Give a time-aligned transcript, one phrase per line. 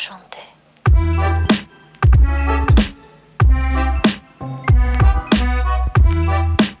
[0.00, 0.40] chanter.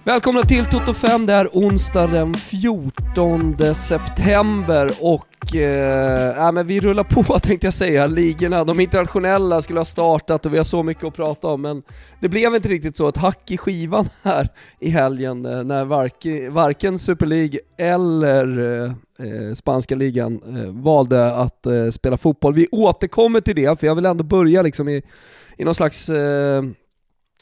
[0.04, 6.80] Välkomna till Toto 5, det är onsdag den 14 september och eh, äh, men vi
[6.80, 10.82] rullar på tänkte jag säga, ligorna, de internationella skulle ha startat och vi har så
[10.82, 11.82] mycket att prata om men
[12.20, 14.48] det blev inte riktigt så, ett hack i skivan här
[14.80, 21.34] i helgen eh, när varke, varken Super League eller eh, eh, spanska ligan eh, valde
[21.34, 22.54] att eh, spela fotboll.
[22.54, 25.02] Vi återkommer till det, för jag vill ändå börja liksom i,
[25.56, 26.62] i någon slags eh,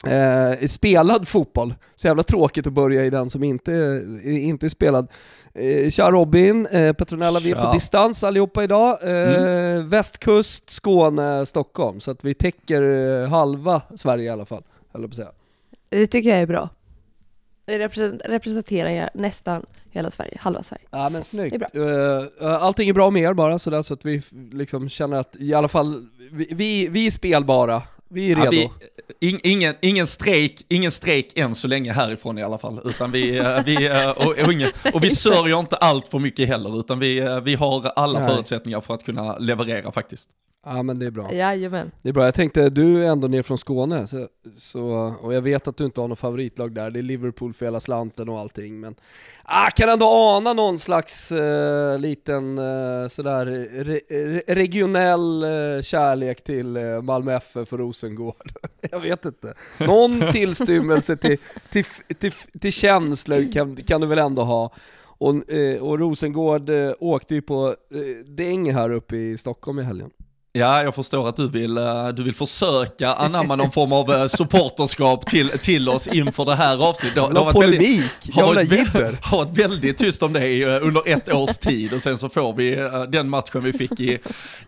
[0.05, 1.73] Eh, spelad fotboll.
[1.95, 5.07] Så jävla tråkigt att börja i den som inte, inte är spelad.
[5.53, 8.97] Eh, tja Robin, eh, Petronella, vi är på distans allihopa idag.
[9.03, 9.89] Eh, mm.
[9.89, 11.99] Västkust, Skåne, Stockholm.
[11.99, 15.31] Så att vi täcker eh, halva Sverige i alla fall, höll på att säga.
[15.89, 16.69] Det tycker jag är bra.
[17.65, 17.77] Det
[18.25, 20.83] representerar jag nästan hela Sverige, halva Sverige.
[20.91, 21.55] Ja men snyggt.
[21.71, 22.47] Det är bra.
[22.49, 24.21] Uh, allting är bra med er bara sådär så att vi
[24.51, 28.51] liksom känner att i alla fall, vi, vi, vi är spelbara vi är redo.
[28.55, 28.71] Ja,
[29.19, 32.81] vi, in, ingen, ingen, strejk, ingen strejk än så länge härifrån i alla fall.
[32.85, 36.79] Utan vi, eh, vi, eh, och, ingen, och vi sörjer inte allt för mycket heller,
[36.79, 38.29] utan vi, eh, vi har alla Nej.
[38.29, 40.29] förutsättningar för att kunna leverera faktiskt.
[40.65, 41.33] Ja men det är bra.
[41.33, 41.91] Jajamän.
[42.01, 45.41] Det är bra, jag tänkte, du är ändå ner från Skåne, så, så, och jag
[45.41, 48.39] vet att du inte har något favoritlag där, det är Liverpool för hela slanten och
[48.39, 48.95] allting, men
[49.43, 56.43] ah, kan ändå ana någon slags uh, liten uh, sådär re, re, regionell uh, kärlek
[56.43, 58.51] till uh, Malmö FF och Rosengård.
[58.91, 59.53] jag vet inte.
[59.77, 61.37] Någon tillstymmelse till,
[61.69, 61.85] till,
[62.19, 64.73] till, till känslor kan, kan du väl ändå ha?
[65.21, 65.35] Och,
[65.79, 66.69] och Rosengård
[66.99, 67.75] åkte ju på
[68.25, 70.09] däng här uppe i Stockholm i helgen.
[70.59, 74.27] Ja, jag förstår att du vill, eh, du vill försöka anamma någon form av eh,
[74.27, 77.15] supporterskap till, till oss inför det här avsnittet.
[77.15, 81.33] Det, har varit väldigt, har varit, har varit väldigt tyst om det eh, under ett
[81.33, 84.19] års tid och sen så får vi den matchen vi fick i,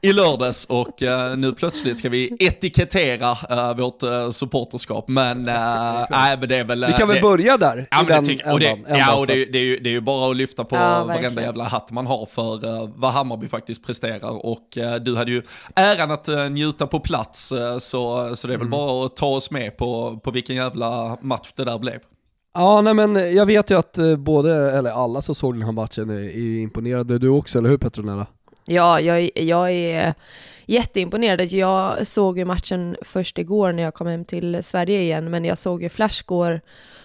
[0.01, 1.01] i lördags och
[1.37, 4.01] nu plötsligt ska vi etikettera vårt
[4.33, 5.07] supporterskap.
[5.07, 6.85] Men, nej, men det är väl...
[6.85, 7.87] Vi kan väl det, börja där?
[7.91, 10.31] Ja, men det, och det, ja, och det, det, är ju, det är ju bara
[10.31, 14.77] att lyfta på ja, varenda jävla hatt man har för vad Hammarby faktiskt presterar och
[15.01, 15.41] du hade ju
[15.81, 18.71] äran att uh, njuta på plats, uh, så, så det är väl mm.
[18.71, 21.99] bara att ta oss med på, på vilken jävla match det där blev.
[22.53, 25.71] Ja, nej men jag vet ju att uh, både, eller alla som såg den här
[25.71, 28.27] matchen är, är imponerade, du också, eller hur Petronella?
[28.65, 30.13] Ja, jag, jag är
[30.65, 31.41] jätteimponerad.
[31.41, 35.57] Jag såg ju matchen först igår när jag kom hem till Sverige igen, men jag
[35.57, 36.61] såg ju flashscore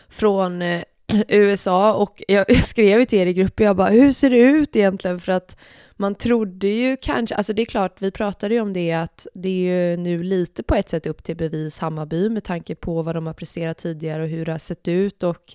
[0.09, 0.63] från
[1.29, 5.21] USA och jag skrev till er i gruppen, jag bara hur ser det ut egentligen?
[5.21, 5.57] För att
[5.97, 9.49] man trodde ju kanske, alltså det är klart, vi pratade ju om det att det
[9.49, 13.15] är ju nu lite på ett sätt upp till bevis Hammarby med tanke på vad
[13.15, 15.55] de har presterat tidigare och hur det har sett ut och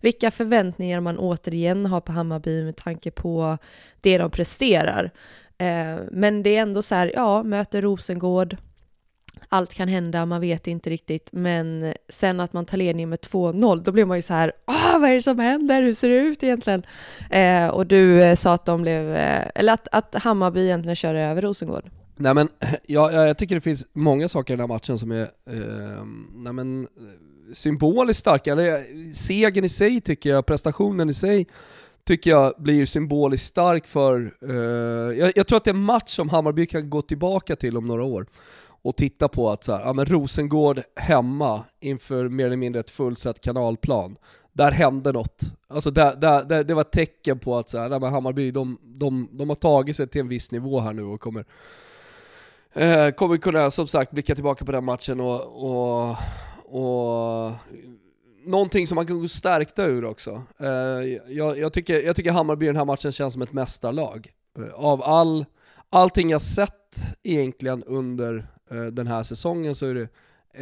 [0.00, 3.58] vilka förväntningar man återigen har på Hammarby med tanke på
[4.00, 5.10] det de presterar.
[5.58, 8.56] Eh, men det är ändå så här, ja, möter Rosengård,
[9.52, 13.82] allt kan hända, man vet inte riktigt, men sen att man tar ledningen med 2-0,
[13.82, 16.14] då blir man ju så här, Åh, vad är det som händer, hur ser det
[16.14, 16.82] ut egentligen?
[17.30, 21.20] Eh, och du eh, sa att de blev, eh, eller att, att Hammarby egentligen körde
[21.20, 21.90] över Rosengård.
[22.16, 22.48] Nej men,
[22.86, 26.04] jag, jag tycker det finns många saker i den här matchen som är, eh,
[26.34, 26.88] nej men,
[27.54, 31.46] symboliskt starka, eller eh, segern i sig tycker jag, prestationen i sig,
[32.04, 36.16] tycker jag blir symboliskt stark för, eh, jag, jag, tror att det är en match
[36.16, 38.26] som Hammarby kan gå tillbaka till om några år
[38.82, 42.90] och titta på att så här, ja, men Rosengård hemma inför mer eller mindre ett
[42.90, 44.16] fullsatt kanalplan,
[44.52, 45.42] där hände något.
[45.68, 48.78] Alltså där, där, där, det var ett tecken på att så här, men Hammarby, de,
[48.82, 51.44] de, de har tagit sig till en viss nivå här nu och kommer
[52.72, 56.16] eh, kommer kunna som sagt blicka tillbaka på den matchen och, och,
[56.64, 57.52] och
[58.44, 60.42] någonting som man kan gå stärkta ur också.
[60.60, 60.68] Eh,
[61.28, 64.30] jag, jag, tycker, jag tycker Hammarby i den här matchen känns som ett mästarlag.
[64.58, 65.44] Eh, av all,
[65.90, 70.08] allting jag sett egentligen under Eh, den här säsongen så är det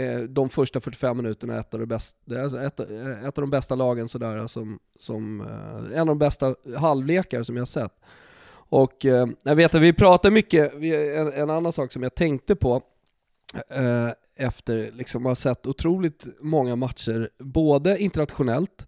[0.05, 3.51] eh, de första 45 minuterna ett av de bästa, alltså ett, eh, ett av de
[3.51, 5.41] bästa lagen sådär, som, som
[5.95, 7.93] en av de bästa halvlekar som jag sett.
[8.73, 9.05] Och
[9.43, 12.83] jag vet att vi pratar mycket, en, en annan sak som jag tänkte på
[14.37, 18.87] efter liksom ha sett otroligt många matcher, både internationellt,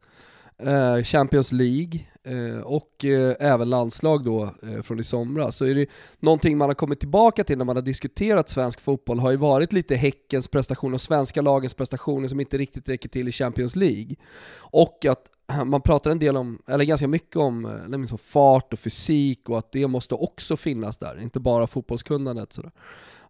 [1.04, 5.86] Champions League, Eh, och eh, även landslag då eh, från i somras, så är det
[6.20, 9.72] någonting man har kommit tillbaka till när man har diskuterat svensk fotboll har ju varit
[9.72, 14.16] lite Häckens prestation och svenska lagens prestationer som inte riktigt räcker till i Champions League.
[14.58, 15.28] Och att
[15.64, 19.72] man pratar en del om, eller ganska mycket om, liksom fart och fysik och att
[19.72, 22.52] det måste också finnas där, inte bara fotbollskunnandet.
[22.52, 22.72] Sådär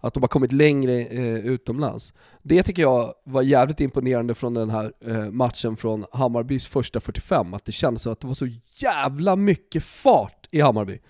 [0.02, 2.12] att de har kommit längre eh, utomlands.
[2.42, 7.54] Det tycker jag var jävligt imponerande från den här eh, matchen från Hammarbys första 45,
[7.54, 8.48] att det kändes som att det var så
[8.82, 11.00] jävla mycket fart i Hammarby.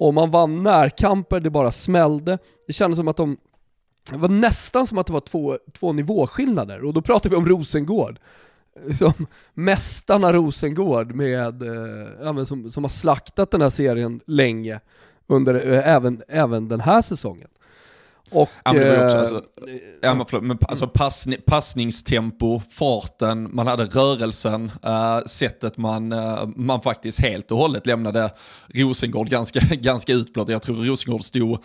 [0.00, 2.38] och man vann närkamper, det bara smällde.
[2.66, 3.36] Det kändes som att de,
[4.10, 7.46] det var nästan som att det var två, två nivåskillnader, och då pratar vi om
[7.46, 8.18] Rosengård.
[8.98, 14.80] Som mästarna Rosengård med, eh, som, som har slaktat den här serien länge,
[15.26, 17.48] under, eh, även, även den här säsongen.
[18.30, 19.42] Och, ja, men det också, alltså,
[20.00, 26.48] ja, men förlåt, men alltså passning, passningstempo, farten, man hade rörelsen, uh, sättet man, uh,
[26.56, 28.30] man faktiskt helt och hållet lämnade
[28.74, 30.48] Rosengård ganska, ganska utblått.
[30.48, 31.58] Jag tror Rosengård stod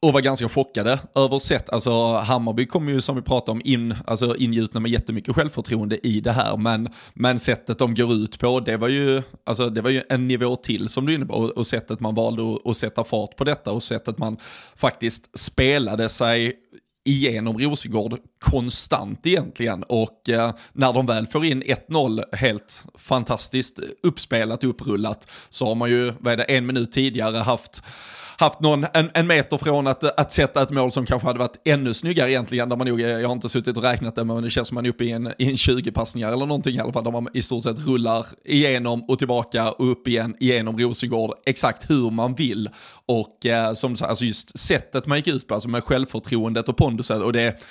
[0.00, 1.70] och var ganska chockade över sätt.
[1.70, 6.20] Alltså Hammarby kom ju som vi pratade om in, alltså ingjutna med jättemycket självförtroende i
[6.20, 9.90] det här, men, men sättet de går ut på, det var ju, alltså, det var
[9.90, 13.04] ju en nivå till som du innebar och, och sättet man valde att, att sätta
[13.04, 14.36] fart på detta och sättet man
[14.76, 16.56] faktiskt spelade sig
[17.08, 19.82] igenom Rosengård konstant egentligen.
[19.82, 25.90] Och eh, när de väl får in 1-0 helt fantastiskt uppspelat, upprullat så har man
[25.90, 27.82] ju, vad är det, en minut tidigare haft
[28.38, 31.60] haft någon, en, en meter från att, att sätta ett mål som kanske hade varit
[31.64, 34.50] ännu snyggare egentligen, där man nog, jag har inte suttit och räknat det, men det
[34.50, 36.92] känns som man är uppe i en, i en 20 passningar eller någonting i alla
[36.92, 41.34] fall, där man i stort sett rullar igenom och tillbaka och upp igen, igenom Rosengård,
[41.46, 42.68] exakt hur man vill.
[43.06, 46.76] Och eh, som sagt, alltså just sättet man gick ut på, alltså med självförtroendet och
[46.76, 47.62] ponduset, och det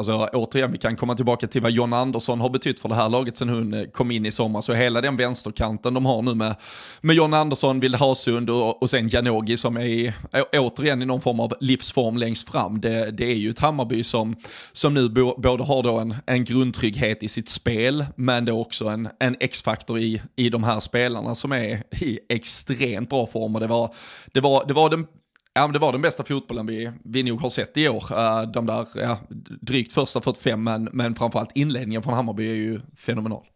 [0.00, 3.08] Alltså återigen, vi kan komma tillbaka till vad John Andersson har betytt för det här
[3.08, 4.60] laget sen hon eh, kom in i sommar.
[4.60, 6.56] Så hela den vänsterkanten de har nu med,
[7.00, 10.12] med John Andersson, Vilde Hasund och, och sen Janogy som är i,
[10.52, 12.80] återigen i någon form av livsform längst fram.
[12.80, 14.36] Det, det är ju ett Hammarby som,
[14.72, 18.88] som nu bo, både har då en, en grundtrygghet i sitt spel, men då också
[18.88, 23.54] en, en X-faktor i, i de här spelarna som är i extremt bra form.
[23.54, 23.94] Och det var,
[24.32, 25.06] det var, det var den
[25.54, 28.04] Ja, men det var den bästa fotbollen vi, vi nog har sett i år.
[28.12, 29.18] Eh, de där ja,
[29.60, 33.46] drygt första 45, men, men framförallt inledningen från Hammarby är ju fenomenal.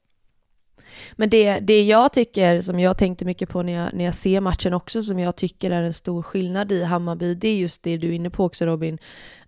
[1.12, 4.40] Men det, det jag tycker, som jag tänkte mycket på när jag, när jag ser
[4.40, 7.96] matchen också, som jag tycker är en stor skillnad i Hammarby, det är just det
[7.96, 8.98] du är inne på också Robin,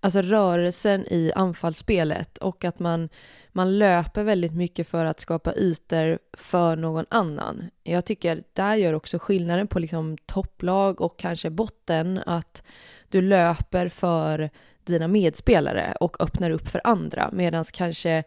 [0.01, 3.09] alltså rörelsen i anfallsspelet och att man,
[3.53, 7.71] man löper väldigt mycket för att skapa ytor för någon annan.
[7.83, 12.63] Jag tycker där gör också skillnaden på liksom topplag och kanske botten, att
[13.09, 14.51] du löper för
[14.85, 18.25] dina medspelare och öppnar upp för andra, medan kanske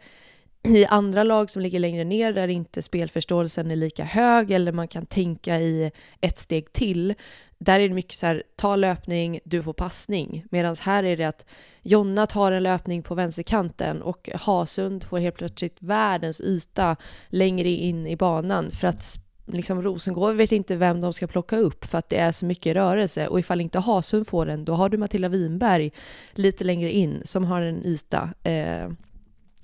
[0.68, 4.88] i andra lag som ligger längre ner där inte spelförståelsen är lika hög eller man
[4.88, 5.92] kan tänka i
[6.22, 7.14] ett steg till,
[7.58, 10.46] där är det mycket så här, ta löpning, du får passning.
[10.52, 11.46] Medan här är det att
[11.82, 16.96] Jonna tar en löpning på vänsterkanten och Hasund får helt plötsligt världens yta
[17.28, 21.86] längre in i banan för att liksom Rosengård vet inte vem de ska plocka upp
[21.86, 24.90] för att det är så mycket rörelse och ifall inte Hasund får den då har
[24.90, 25.92] du Matilda Winberg
[26.32, 28.30] lite längre in som har en yta.
[28.44, 28.90] Eh,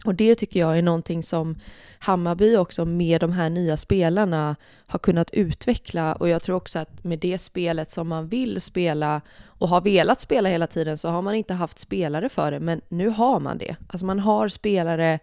[0.06, 1.56] och det tycker jag är någonting som
[2.00, 4.56] Hammarby också med de här nya spelarna
[4.88, 6.14] har kunnat utveckla.
[6.14, 10.22] Och jag tror också att med det spelet som man vill spela och har velat
[10.22, 13.58] spela hela tiden så har man inte haft spelare för det, men nu har man
[13.58, 13.76] det.
[13.88, 15.20] Alltså man har spelare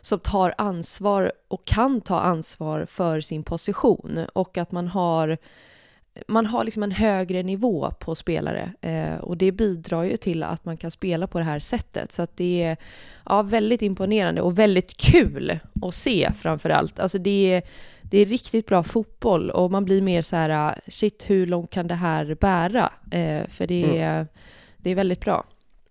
[0.00, 4.26] som tar ansvar och kan ta ansvar för sin position.
[4.32, 5.38] Och att man har
[6.28, 10.64] man har liksom en högre nivå på spelare eh, och det bidrar ju till att
[10.64, 12.12] man kan spela på det här sättet.
[12.12, 12.76] Så att det är
[13.26, 17.00] ja, väldigt imponerande och väldigt kul att se framför allt.
[17.00, 17.62] Alltså det är,
[18.02, 21.86] det är riktigt bra fotboll och man blir mer så här, shit hur långt kan
[21.86, 22.92] det här bära?
[23.10, 23.96] Eh, för det mm.
[23.96, 24.26] är, mm.
[24.76, 25.44] det är väldigt bra.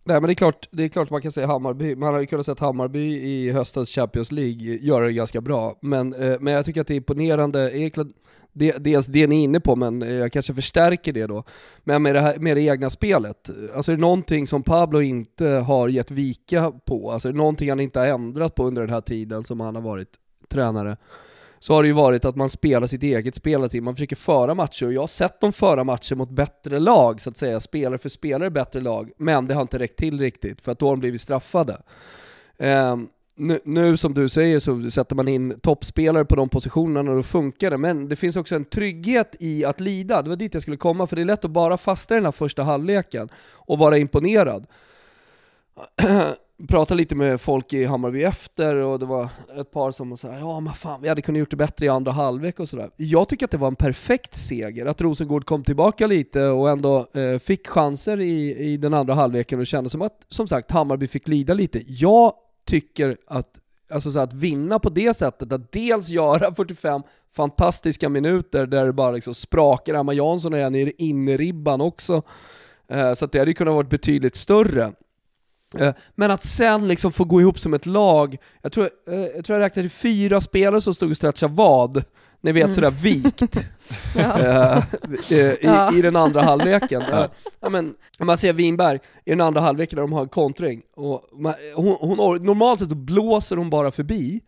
[0.04, 2.26] Nej men det är klart, det är klart man kan säga Hammarby, man har ju
[2.26, 6.66] kunnat se Hammarby i höstens Champions League göra det ganska bra, men, eh, men jag
[6.66, 8.14] tycker att det är imponerande, egentligen
[8.54, 11.44] det, dels det ni är inne på, men jag kanske förstärker det då.
[11.84, 15.48] Men med det, här, med det egna spelet, alltså är det någonting som Pablo inte
[15.48, 18.94] har gett vika på, alltså är det någonting han inte har ändrat på under den
[18.94, 20.10] här tiden som han har varit
[20.50, 20.98] tränare,
[21.60, 23.82] så har det ju varit att man spelar sitt eget spel.
[23.82, 27.30] Man försöker föra matcher, och jag har sett dem föra matcher mot bättre lag, så
[27.30, 30.72] att säga, spelare för spelare bättre lag, men det har inte räckt till riktigt, för
[30.72, 31.82] att då har de blivit straffade.
[32.58, 37.18] Um, nu, nu, som du säger så sätter man in toppspelare på de positionerna och
[37.18, 40.54] då funkar det, men det finns också en trygghet i att lida, det var dit
[40.54, 43.30] jag skulle komma, för det är lätt att bara fastna i den här första halvleken
[43.54, 44.68] och vara imponerad.
[46.68, 50.60] pratade lite med folk i Hammarby efter och det var ett par som sa ja
[50.60, 52.90] men fan vi hade kunnat gjort det bättre i andra halvlek och sådär.
[52.96, 57.08] Jag tycker att det var en perfekt seger, att Rosengård kom tillbaka lite och ändå
[57.14, 61.08] eh, fick chanser i, i den andra halvleken och kände som att, som sagt, Hammarby
[61.08, 61.82] fick lida lite.
[61.88, 62.34] Jag
[62.72, 63.60] tycker att,
[63.94, 67.02] alltså så att vinna på det sättet, att dels göra 45
[67.36, 72.22] fantastiska minuter där det bara liksom sprakar, Emma Jansson är i inneribban också,
[72.88, 74.94] eh, så att det hade kunnat varit betydligt större.
[75.78, 79.46] Eh, men att sen liksom få gå ihop som ett lag, jag tror, eh, jag
[79.46, 82.04] tror jag räknade fyra spelare som stod och stretchade vad
[82.42, 82.76] ni vet mm.
[82.76, 83.72] sådär vikt
[84.16, 84.84] ja.
[85.30, 87.04] i, i, i, den andra halvleken.
[87.12, 87.30] Ja.
[87.70, 91.98] men, man ser Winberg i den andra halvleken när de har kontring, och man, hon,
[92.00, 94.42] hon, normalt sett blåser hon bara förbi,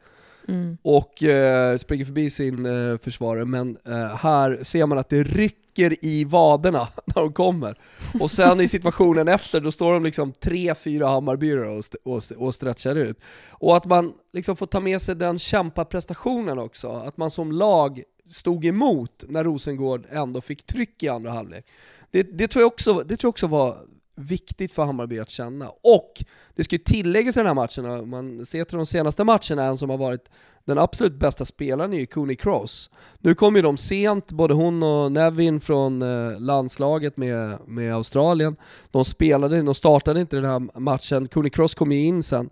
[0.48, 0.78] Mm.
[0.82, 6.06] och eh, springer förbi sin eh, försvarare, men eh, här ser man att det rycker
[6.06, 7.80] i vaderna när de kommer.
[8.20, 12.22] Och sen i situationen efter, då står de liksom tre, fyra Hammarbyare och, st och,
[12.38, 13.20] och stretchar ut.
[13.52, 18.04] Och att man liksom får ta med sig den kämpaprestationen också, att man som lag
[18.26, 21.66] stod emot när Rosengård ändå fick tryck i andra halvlek.
[22.12, 23.78] Det, det, tror jag också, det tror jag också var
[24.16, 25.70] viktigt för Hammarby att känna.
[25.70, 26.24] Och
[26.56, 29.64] det ska ju tilläggas i den här matchen, om man ser till de senaste matcherna,
[29.64, 30.30] en som har varit
[30.66, 32.90] den absolut bästa spelaren är ju Cooney Cross.
[33.20, 38.56] Nu kom ju de sent, både hon och Nevin från eh, landslaget med, med Australien.
[38.92, 42.50] De spelade, de startade inte den här matchen, Cooney Cross kom ju in sen.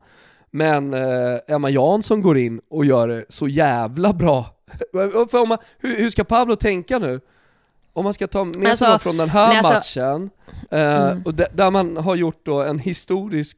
[0.51, 4.45] Men eh, Emma Jansson går in och gör det så jävla bra.
[5.31, 7.19] För man, hur, hur ska Pablo tänka nu?
[7.93, 10.29] Om man ska ta med alltså, sig något från den här alltså, matchen,
[10.71, 11.23] eh, mm.
[11.25, 13.57] och där man har gjort då en historisk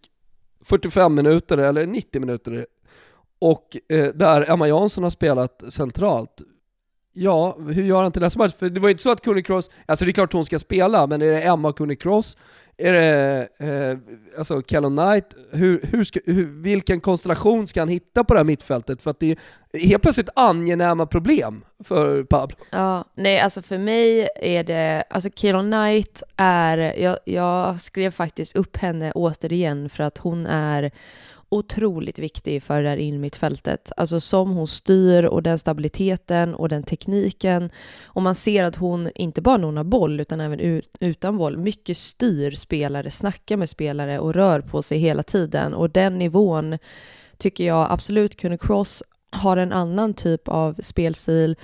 [0.65, 2.65] 45 minuter eller 90 minuter,
[3.39, 6.41] och eh, där Emma Jansson har spelat centralt.
[7.15, 8.53] Ja, hur gör han till nästa match?
[8.59, 10.59] För det var ju inte så att Kunny Cross, alltså det är klart hon ska
[10.59, 12.37] spela, men är det Emma och Kunny Cross
[12.77, 13.97] är det eh,
[14.37, 18.43] alltså Callum Knight, hur, hur ska, hur, vilken konstellation ska han hitta på det här
[18.43, 19.01] mittfältet?
[19.01, 22.55] För att det är helt plötsligt angenäma problem för Pablo.
[22.71, 28.55] Ja, nej alltså för mig är det, alltså Callum Knight är, jag, jag skrev faktiskt
[28.55, 30.91] upp henne återigen för att hon är
[31.53, 33.91] otroligt viktig för det där innermittfältet.
[33.97, 37.69] Alltså som hon styr och den stabiliteten och den tekniken.
[38.05, 41.37] Och man ser att hon, inte bara när hon har boll, utan även ut, utan
[41.37, 45.73] boll, mycket styr spelare, snackar med spelare och rör på sig hela tiden.
[45.73, 46.77] Och den nivån
[47.37, 51.55] tycker jag absolut kunde Cross har en annan typ av spelstil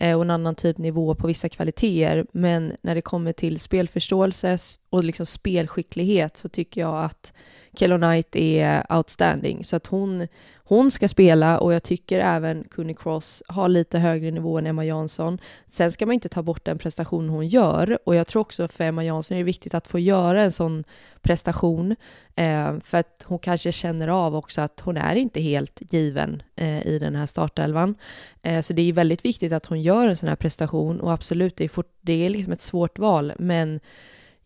[0.00, 2.26] eh, och en annan typ nivå på vissa kvaliteter.
[2.32, 4.58] Men när det kommer till spelförståelse
[4.90, 7.32] och liksom spelskicklighet så tycker jag att
[7.76, 9.64] Kello Knight är outstanding.
[9.64, 14.30] Så att hon, hon ska spela och jag tycker även Cooney Cross har lite högre
[14.30, 15.38] nivå än Emma Jansson.
[15.72, 18.84] Sen ska man inte ta bort den prestation hon gör och jag tror också för
[18.84, 20.84] Emma Jansson är det viktigt att få göra en sån
[21.22, 21.96] prestation
[22.34, 26.86] eh, för att hon kanske känner av också att hon är inte helt given eh,
[26.86, 27.94] i den här startelvan.
[28.42, 31.56] Eh, så det är väldigt viktigt att hon gör en sån här prestation och absolut,
[31.56, 33.80] det är, fort, det är liksom ett svårt val men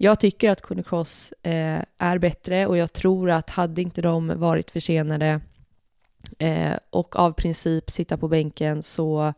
[0.02, 4.40] jag tycker att Conny Cross eh, är bättre och jag tror att hade inte de
[4.40, 5.40] varit försenade
[6.38, 9.34] eh, och av princip sitta på bänken så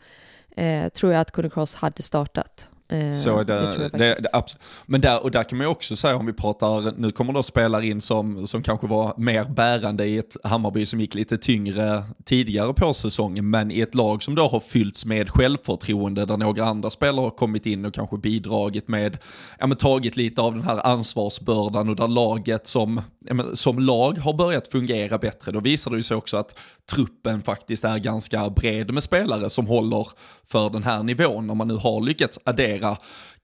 [0.57, 2.69] eh, tror jag att Conny Cross hade startat.
[2.93, 4.57] Eh, så det, det, det, det
[4.87, 7.43] men där, och där kan man ju också säga om vi pratar, nu kommer då
[7.43, 12.03] spelare in som, som kanske var mer bärande i ett Hammarby som gick lite tyngre
[12.25, 16.65] tidigare på säsongen, men i ett lag som då har fyllts med självförtroende där några
[16.65, 19.19] andra spelare har kommit in och kanske bidragit med,
[19.59, 23.79] ja men tagit lite av den här ansvarsbördan och där laget som, ja men, som
[23.79, 26.59] lag har börjat fungera bättre, då visar det ju sig också att
[26.93, 30.09] truppen faktiskt är ganska bred med spelare som håller
[30.47, 32.97] för den här nivån, om man nu har lyckats addera leverera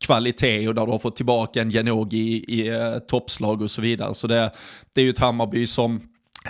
[0.05, 3.83] kvalitet och där du har fått tillbaka en Janogy i, i eh, toppslag och så
[3.83, 4.15] vidare.
[4.15, 4.51] Så det,
[4.95, 6.01] det är ju ett Hammarby som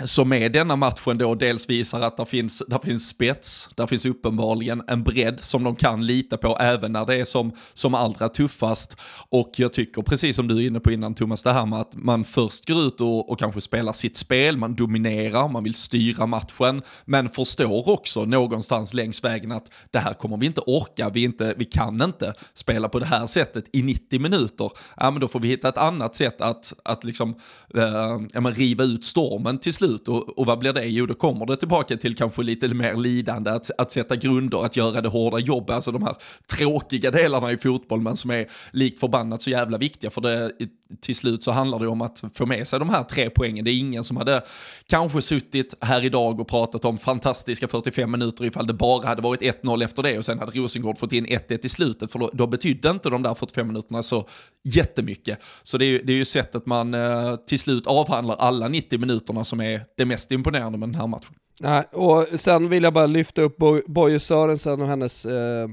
[0.05, 4.05] som med denna matchen då dels visar att det finns, där finns spets, där finns
[4.05, 8.29] uppenbarligen en bredd som de kan lita på även när det är som, som allra
[8.29, 8.97] tuffast.
[9.29, 11.95] Och jag tycker, precis som du är inne på innan Thomas, det här med att
[11.95, 16.25] man först går ut och, och kanske spelar sitt spel, man dominerar, man vill styra
[16.25, 21.23] matchen, men förstår också någonstans längs vägen att det här kommer vi inte orka, vi,
[21.23, 24.71] inte, vi kan inte spela på det här sättet i 90 minuter.
[24.97, 27.35] Ja, men då får vi hitta ett annat sätt att, att liksom,
[27.75, 30.85] eh, ja, riva ut stormen till slut slut och, och vad blir det?
[30.85, 34.77] Jo, då kommer det tillbaka till kanske lite mer lidande, att, att sätta grunder, att
[34.77, 36.15] göra det hårda jobbet, alltså de här
[36.57, 40.51] tråkiga delarna i fotboll, men som är likt förbannat så jävla viktiga, för det,
[41.01, 43.65] till slut så handlar det om att få med sig de här tre poängen.
[43.65, 44.41] Det är ingen som hade
[44.87, 49.41] kanske suttit här idag och pratat om fantastiska 45 minuter ifall det bara hade varit
[49.41, 52.47] 1-0 efter det och sen hade Rosengård fått in 1-1 i slutet, för då, då
[52.47, 54.27] betydde inte de där 45 minuterna så
[54.63, 55.39] jättemycket.
[55.63, 59.43] Så det är, det är ju sättet man eh, till slut avhandlar alla 90 minuterna
[59.43, 61.35] som är det mest imponerande med den här matchen.
[61.59, 65.67] Nej, och sen vill jag bara lyfta upp Boje Sörensen och hennes eh,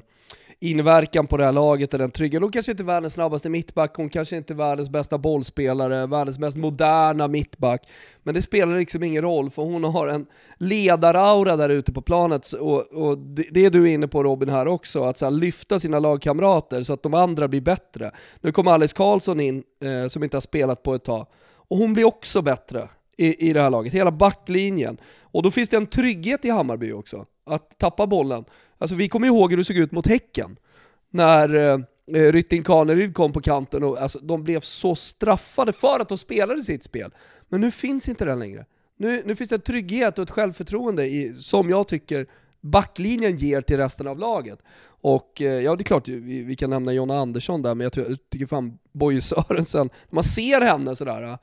[0.60, 2.40] inverkan på det här laget och den trygga.
[2.40, 6.38] Hon kanske inte är världens snabbaste mittback, hon kanske inte är världens bästa bollspelare, världens
[6.38, 7.88] mest moderna mittback.
[8.22, 10.26] Men det spelar liksom ingen roll, för hon har en
[10.58, 12.52] ledaraura där ute på planet.
[12.52, 15.98] Och, och det, det du är inne på Robin här också, att så lyfta sina
[15.98, 18.10] lagkamrater så att de andra blir bättre.
[18.40, 21.26] Nu kommer Alice Karlsson in, eh, som inte har spelat på ett tag.
[21.68, 24.98] Och hon blir också bättre i, i det här laget, hela backlinjen.
[25.20, 28.44] Och då finns det en trygghet i Hammarby också, att tappa bollen.
[28.78, 30.56] Alltså vi kommer ihåg hur det såg ut mot Häcken.
[31.10, 31.80] När eh,
[32.14, 36.18] eh, Rytting Kaneryd kom på kanten och alltså, de blev så straffade för att de
[36.18, 37.10] spelade sitt spel.
[37.48, 38.64] Men nu finns inte den längre.
[38.98, 42.26] Nu, nu finns det en trygghet och ett självförtroende i, som jag tycker
[42.60, 44.58] backlinjen ger till resten av laget.
[44.86, 47.92] Och eh, ja, det är klart, vi, vi kan nämna Jonna Andersson där, men jag,
[47.92, 51.38] tror, jag tycker fan Boje Sörensen, man ser henne sådär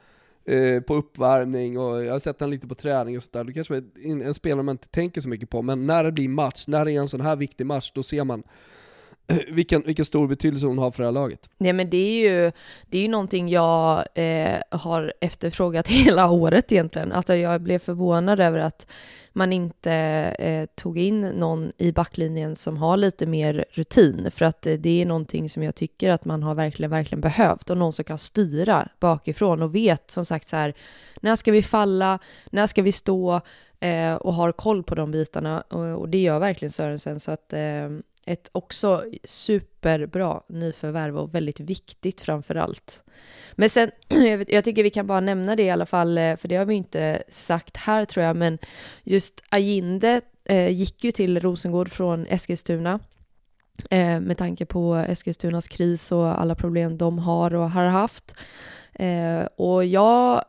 [0.46, 3.76] eh, på uppvärmning och jag har sett honom lite på träning och sådär, det kanske
[3.76, 6.68] är en, en spelare man inte tänker så mycket på, men när det blir match,
[6.68, 8.44] när det är en sån här viktig match, då ser man
[9.48, 11.50] vilken, vilken stor betydelse hon har för det här laget.
[11.58, 12.52] Nej men det är ju,
[12.90, 17.12] det är ju någonting jag eh, har efterfrågat hela året egentligen.
[17.12, 18.88] Alltså jag blev förvånad över att
[19.34, 19.94] man inte
[20.40, 25.02] eh, tog in någon i backlinjen som har lite mer rutin, för att eh, det
[25.02, 27.70] är någonting som jag tycker att man har verkligen, verkligen behövt.
[27.70, 30.74] Och någon som kan styra bakifrån och vet som sagt så här,
[31.22, 32.20] när ska vi falla,
[32.52, 33.42] när ska vi stå?
[33.80, 35.62] Eh, och har koll på de bitarna.
[35.62, 37.20] Och, och det gör verkligen Sörensen.
[37.20, 37.90] Så att eh,
[38.26, 43.04] ett också superbra nyförvärv och väldigt viktigt framför allt.
[43.52, 43.92] Men sen,
[44.48, 46.76] jag tycker vi kan bara nämna det i alla fall, eh, för det har vi
[46.76, 48.58] inte sagt här tror jag, men
[49.04, 53.00] just Ajinde eh, gick ju till Rosengård från Eskilstuna
[53.90, 58.36] eh, med tanke på Eskilstunas kris och alla problem de har och har haft.
[58.94, 60.44] Eh, och jag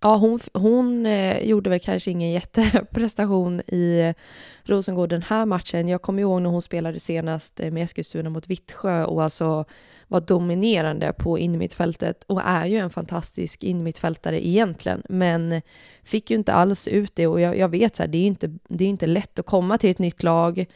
[0.00, 4.14] Ja, hon, hon eh, gjorde väl kanske ingen jätteprestation i
[4.62, 5.88] Rosengård den här matchen.
[5.88, 9.64] Jag kommer ihåg när hon spelade senast eh, med Eskilstuna mot Vittsjö och alltså
[10.06, 15.62] var dominerande på innermittfältet och är ju en fantastisk innermittfältare egentligen, men
[16.04, 18.84] fick ju inte alls ut det och jag, jag vet att det är inte, det
[18.84, 20.66] är inte lätt att komma till ett nytt lag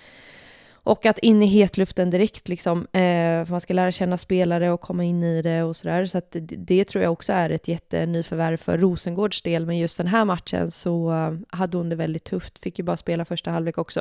[0.85, 4.81] och att in i hetluften direkt, liksom, eh, för man ska lära känna spelare och
[4.81, 6.07] komma in i det och sådär.
[6.07, 9.99] Så att det, det, tror jag också är ett jättenyförvärv för Rosengårds del, men just
[9.99, 13.51] den här matchen så eh, hade hon det väldigt tufft, fick ju bara spela första
[13.51, 14.01] halvlek också.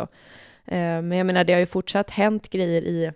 [0.65, 3.11] Eh, men jag menar, det har ju fortsatt hänt grejer i,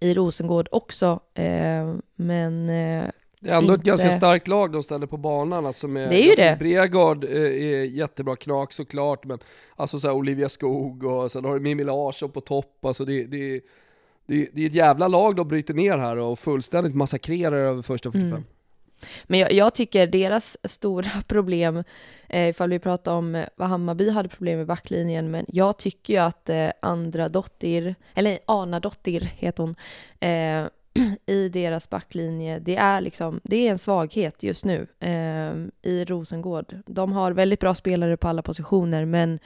[0.00, 3.10] i Rosengård också, eh, men eh,
[3.40, 3.80] det är ändå inte...
[3.80, 6.56] ett ganska starkt lag de ställer på banan, alltså med det är ju det.
[6.58, 9.38] Bregard eh, är jättebra knak såklart, men
[9.76, 13.60] alltså så Olivia Skog och sen har du Mimmi Larsson på topp, alltså det, det,
[14.26, 18.12] det, det är ett jävla lag de bryter ner här och fullständigt massakrerar över första
[18.12, 18.28] 45.
[18.28, 18.44] Mm.
[19.24, 21.84] Men jag, jag, tycker deras stora problem,
[22.28, 26.14] eh, ifall vi pratar om eh, vad Hammarby hade problem med backlinjen, men jag tycker
[26.14, 29.74] ju att eh, andra Dottir, eller Ana Dottir heter hon,
[30.20, 30.70] eh,
[31.26, 36.76] i deras backlinje, det är, liksom, det är en svaghet just nu eh, i Rosengård.
[36.86, 39.38] De har väldigt bra spelare på alla positioner, men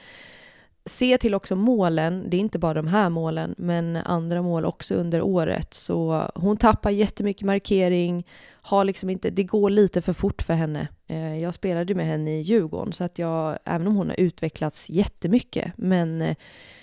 [0.85, 4.95] se till också målen, det är inte bara de här målen, men andra mål också
[4.95, 5.73] under året.
[5.73, 8.27] Så hon tappar jättemycket markering,
[8.61, 10.87] har liksom inte, det går lite för fort för henne.
[11.07, 14.89] Eh, jag spelade med henne i Djurgården, så att jag, även om hon har utvecklats
[14.89, 16.35] jättemycket, men eh,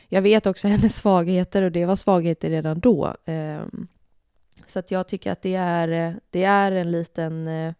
[0.08, 3.14] jag vet också hennes svagheter och det var svagheter redan då.
[3.24, 3.60] Eh,
[4.66, 7.74] så att jag tycker att det är, det är en liten eh,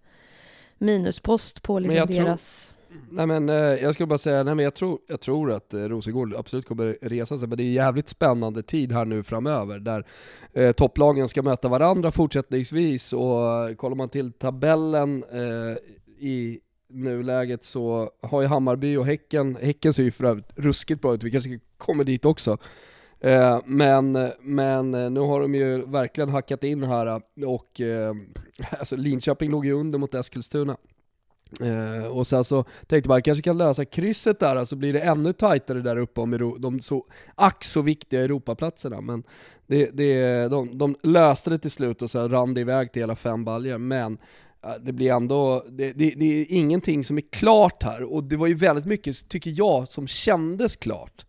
[0.79, 2.67] minuspost på liksom deras...
[2.67, 2.73] Tror,
[3.11, 5.81] nej men eh, jag skulle bara säga, nej men jag tror, jag tror att eh,
[5.81, 9.79] Rosengård absolut kommer resa sig, men det är en jävligt spännande tid här nu framöver,
[9.79, 10.07] där
[10.53, 15.77] eh, topplagen ska möta varandra fortsättningsvis, och kollar man till tabellen eh,
[16.19, 21.15] i nuläget så har ju Hammarby och Häcken, Häcken ser ju för övrigt ruskigt bra
[21.15, 22.59] ut, vi kanske kommer dit också,
[23.23, 27.81] Eh, men, men eh, nu har de ju verkligen hackat in här eh, och
[28.79, 30.77] alltså Linköping låg ju under mot Eskilstuna.
[31.63, 35.01] Uh, och sen så tänkte man kanske kan lösa krysset där, så alltså blir det
[35.01, 39.01] ännu tajtare där uppe om de så, ack så viktiga Europaplatserna.
[39.01, 39.23] Men
[39.67, 43.17] det, det, de, de löste det till slut och sen rann det iväg till hela
[43.17, 43.79] fem baljer.
[43.79, 44.19] Men
[44.81, 48.47] det blir ändå, det, det, det, är ingenting som är klart här, och det var
[48.47, 51.25] ju väldigt mycket, tycker jag, som kändes klart.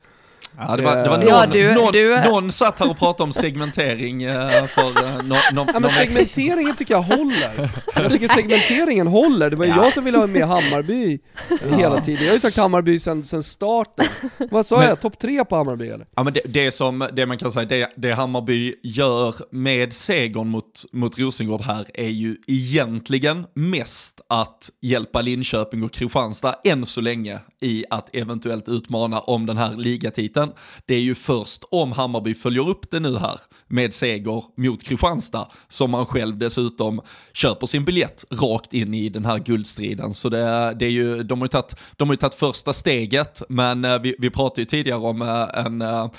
[0.58, 2.22] Ja, det var, det var någon, ja, du, någon, du...
[2.30, 6.94] någon satt här och pratade om segmentering eh, för no, no, ja, men segmenteringen tycker
[6.94, 7.70] jag håller.
[7.96, 9.50] Jag tycker segmenteringen håller.
[9.50, 9.84] Det var ju ja.
[9.84, 11.78] jag som ville ha med Hammarby ja.
[11.78, 12.24] hela tiden.
[12.24, 14.06] Jag har ju sagt Hammarby sen, sen starten.
[14.52, 15.02] Vad sa men, jag?
[15.02, 16.08] Topp tre på Hammarby eller?
[16.16, 20.48] Ja men det, det, som, det man kan säga, det, det Hammarby gör med segern
[20.48, 27.02] mot, mot Rosengård här är ju egentligen mest att hjälpa Linköping och Kristianstad än så
[27.02, 30.43] länge i att eventuellt utmana om den här ligatiteln.
[30.86, 35.48] Det är ju först om Hammarby följer upp det nu här med seger mot Kristianstad
[35.68, 37.02] som man själv dessutom
[37.34, 40.14] köper sin biljett rakt in i den här guldstriden.
[40.14, 43.42] Så det, det är ju, de har ju tagit, de har ju tagit första steget,
[43.50, 46.12] men eh, vi, vi pratade ju tidigare om eh, en eh,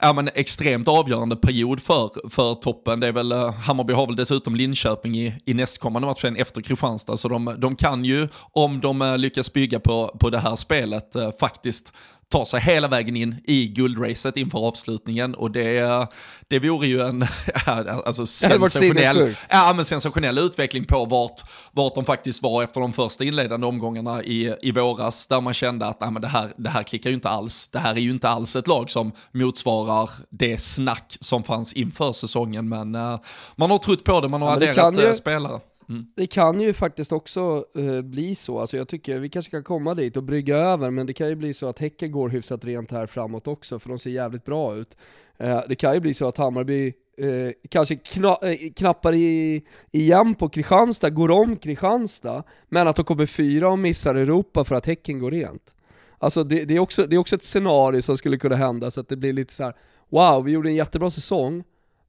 [0.00, 3.00] ja, men extremt avgörande period för, för toppen.
[3.00, 7.28] Det är väl, Hammarby har väl dessutom Linköping i, i nästkommande matchen efter Kristianstad, så
[7.28, 11.92] de, de kan ju, om de lyckas bygga på, på det här spelet, faktiskt
[12.32, 16.06] ta sig hela vägen in i guldracet inför avslutningen och det,
[16.48, 17.26] det vore ju en
[17.66, 21.40] alltså, sensationell, ja, men sensationell utveckling på vart,
[21.72, 25.86] vart de faktiskt var efter de första inledande omgångarna i, i våras där man kände
[25.86, 27.68] att nej, men det, här, det här klickar ju inte alls.
[27.68, 32.12] Det här är ju inte alls ett lag som motsvarar det snack som fanns inför
[32.12, 33.20] säsongen men uh,
[33.56, 35.14] man har trott på det, man har ja, adderat ju...
[35.14, 35.60] spelare.
[35.88, 36.06] Mm.
[36.16, 39.94] Det kan ju faktiskt också uh, bli så, alltså jag tycker vi kanske kan komma
[39.94, 42.90] dit och brygga över, men det kan ju bli så att Häcken går hyfsat rent
[42.90, 44.96] här framåt också, för de ser jävligt bra ut.
[45.42, 48.36] Uh, det kan ju bli så att Hammarby uh, kanske kna
[48.76, 54.14] knappar i, igen på Kristianstad, går om Kristianstad, men att de kommer fyra och missar
[54.14, 55.74] Europa för att Häcken går rent.
[56.18, 59.00] Alltså det, det, är också, det är också ett scenario som skulle kunna hända, så
[59.00, 59.74] att det blir lite så här:
[60.08, 61.64] wow, vi gjorde en jättebra säsong,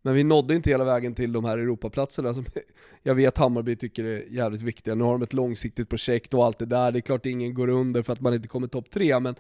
[0.06, 2.46] men vi nådde inte hela vägen till de här Europaplatserna som
[3.04, 4.96] jag vet Hammarby tycker är jävligt viktiga.
[4.96, 6.92] Nu har de ett långsiktigt projekt och allt det där.
[6.92, 9.36] Det är klart ingen går under för att man inte kommer topp tre, men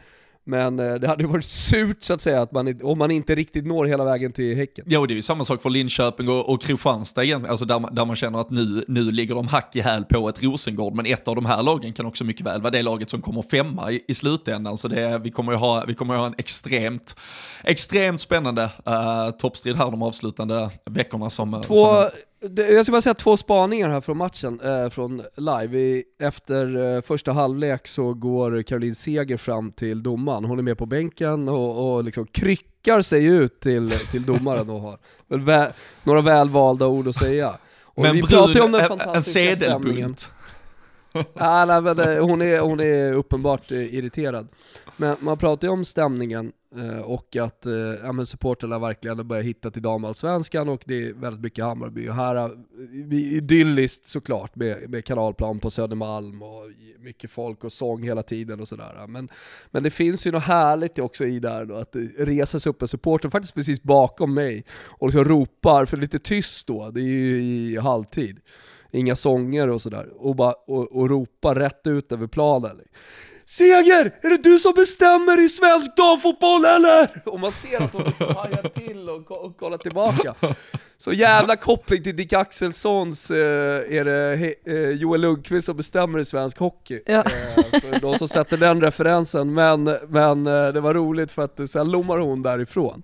[0.45, 3.65] men eh, det hade varit surt så att säga att man, om man inte riktigt
[3.65, 4.85] når hela vägen till Häcken.
[4.87, 8.05] Jo, det är ju samma sak för Linköping och, och Kristianstad igen, alltså där, där
[8.05, 11.27] man känner att nu, nu ligger de hack i häl på ett Rosengård, men ett
[11.27, 14.03] av de här lagen kan också mycket väl vara det laget som kommer femma i,
[14.07, 14.77] i slutändan.
[14.77, 17.15] Så det, vi kommer ju ha, vi kommer ha en extremt,
[17.63, 21.61] extremt spännande uh, toppstrid här de avslutande veckorna som...
[21.65, 22.09] Två, som
[22.55, 25.79] jag ska bara säga två spaningar här från matchen, eh, från live.
[25.79, 30.77] I, efter eh, första halvlek så går Caroline Seger fram till domaren, hon är med
[30.77, 35.73] på bänken och, och liksom kryckar sig ut till, till domaren och har väl vä
[36.03, 37.53] några välvalda ord att säga.
[37.83, 40.31] Och men vi brun, om den fantastiska en sedelbunt.
[41.33, 44.47] ah, nej, men, eh, hon, är, hon är uppenbart irriterad.
[44.97, 49.71] Men man pratar ju om stämningen Eh, och att eh, ja, supporterna verkligen börjar hitta
[49.71, 52.09] till damallsvenskan och det är väldigt mycket Hammarby.
[52.09, 52.49] Och här, eh,
[52.89, 56.63] vi, idylliskt såklart med, med kanalplan på Södermalm och
[56.99, 59.07] mycket folk och sång hela tiden och sådär.
[59.07, 59.29] Men,
[59.71, 62.81] men det finns ju något härligt också i där då, att det resa sig upp
[62.81, 67.03] en supporter faktiskt precis bakom mig och liksom ropar, för lite tyst då, det är
[67.03, 68.39] ju i halvtid.
[68.91, 72.81] Inga sånger och sådär, och, bara, och, och ropar rätt ut över planen.
[73.57, 74.11] Seger!
[74.21, 77.21] Är det du som bestämmer i svensk damfotboll eller?
[77.25, 80.35] Och man ser att hon liksom hajar till och, och kollar tillbaka.
[80.97, 86.25] Så jävla koppling till Dick Axelssons, eh, är det eh, Joel Lundqvist som bestämmer i
[86.25, 87.01] svensk hockey.
[87.05, 87.23] Ja.
[87.23, 91.69] Eh, för de som sätter den referensen, men, men eh, det var roligt för att
[91.69, 93.03] sen lommar hon därifrån.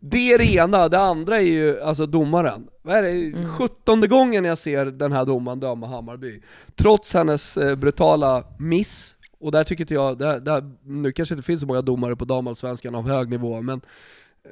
[0.00, 2.68] Det är det ena, det andra är ju alltså domaren.
[2.82, 3.10] Vad är det?
[3.10, 3.56] Mm.
[3.56, 6.42] 17 gången jag ser den här domaren döma Hammarby.
[6.76, 11.46] Trots hennes eh, brutala miss, och där tycker inte jag, där, där, nu kanske inte
[11.46, 13.80] finns så många domare på damallsvenskan av hög nivå, men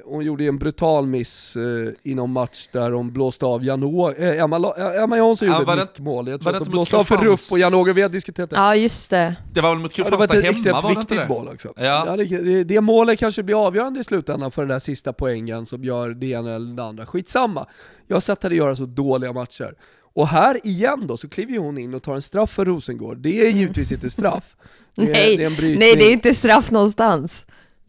[0.05, 4.43] hon gjorde ju en brutal miss eh, inom match där hon blåste av Janå, eh,
[4.43, 6.27] Emma, eh, Emma Jansson ja, gjorde ett mål.
[6.27, 8.55] Jag tror att hon blåste av för Ruff och Janåger, vi har diskuterat det.
[8.55, 9.35] Ja just det.
[9.53, 11.21] Det var väl mot Kristianstad ja, hemma, var det inte det?
[11.21, 11.73] Det var ett extremt viktigt mål också.
[11.75, 12.03] Ja.
[12.07, 15.65] ja det, det, det, målet kanske blir avgörande i slutändan för den där sista poängen
[15.65, 17.05] som gör det ena eller det andra.
[17.05, 17.67] Skitsamma.
[18.07, 19.75] Jag har sett henne göra så dåliga matcher.
[20.17, 23.17] Och här igen då, så kliver hon in och tar en straff för Rosengård.
[23.17, 24.55] Det är givetvis inte straff.
[24.95, 27.45] Det är, nej, det är nej, det är inte straff någonstans.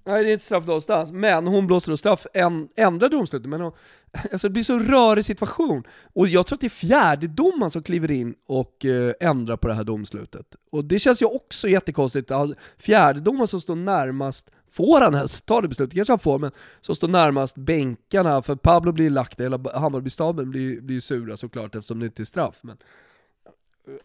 [0.06, 3.60] Nej, det är inte straff någonstans, men hon blåser då straff, en, ändrar domslutet, men
[3.60, 3.72] hon,
[4.32, 5.84] alltså det blir så rörig situation.
[6.14, 9.68] Och jag tror att det är fjärde domaren som kliver in och eh, ändrar på
[9.68, 10.46] det här domslutet.
[10.72, 15.42] Och det känns ju också jättekonstigt, alltså, fjärde domaren som står närmast Får han ens
[15.42, 15.94] ta det beslutet?
[15.94, 16.50] kanske han får, men
[16.80, 22.00] som står närmast bänkarna, för Pablo blir lagt, eller Hammarbystaben blir, blir sura såklart eftersom
[22.00, 22.58] det inte är straff.
[22.60, 22.76] Men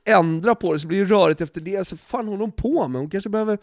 [0.05, 3.01] ändra på det så blir det rörigt efter det, så fan håller hon på med?
[3.01, 3.57] Hon kanske behöver,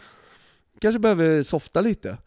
[0.81, 2.19] kanske behöver softa lite.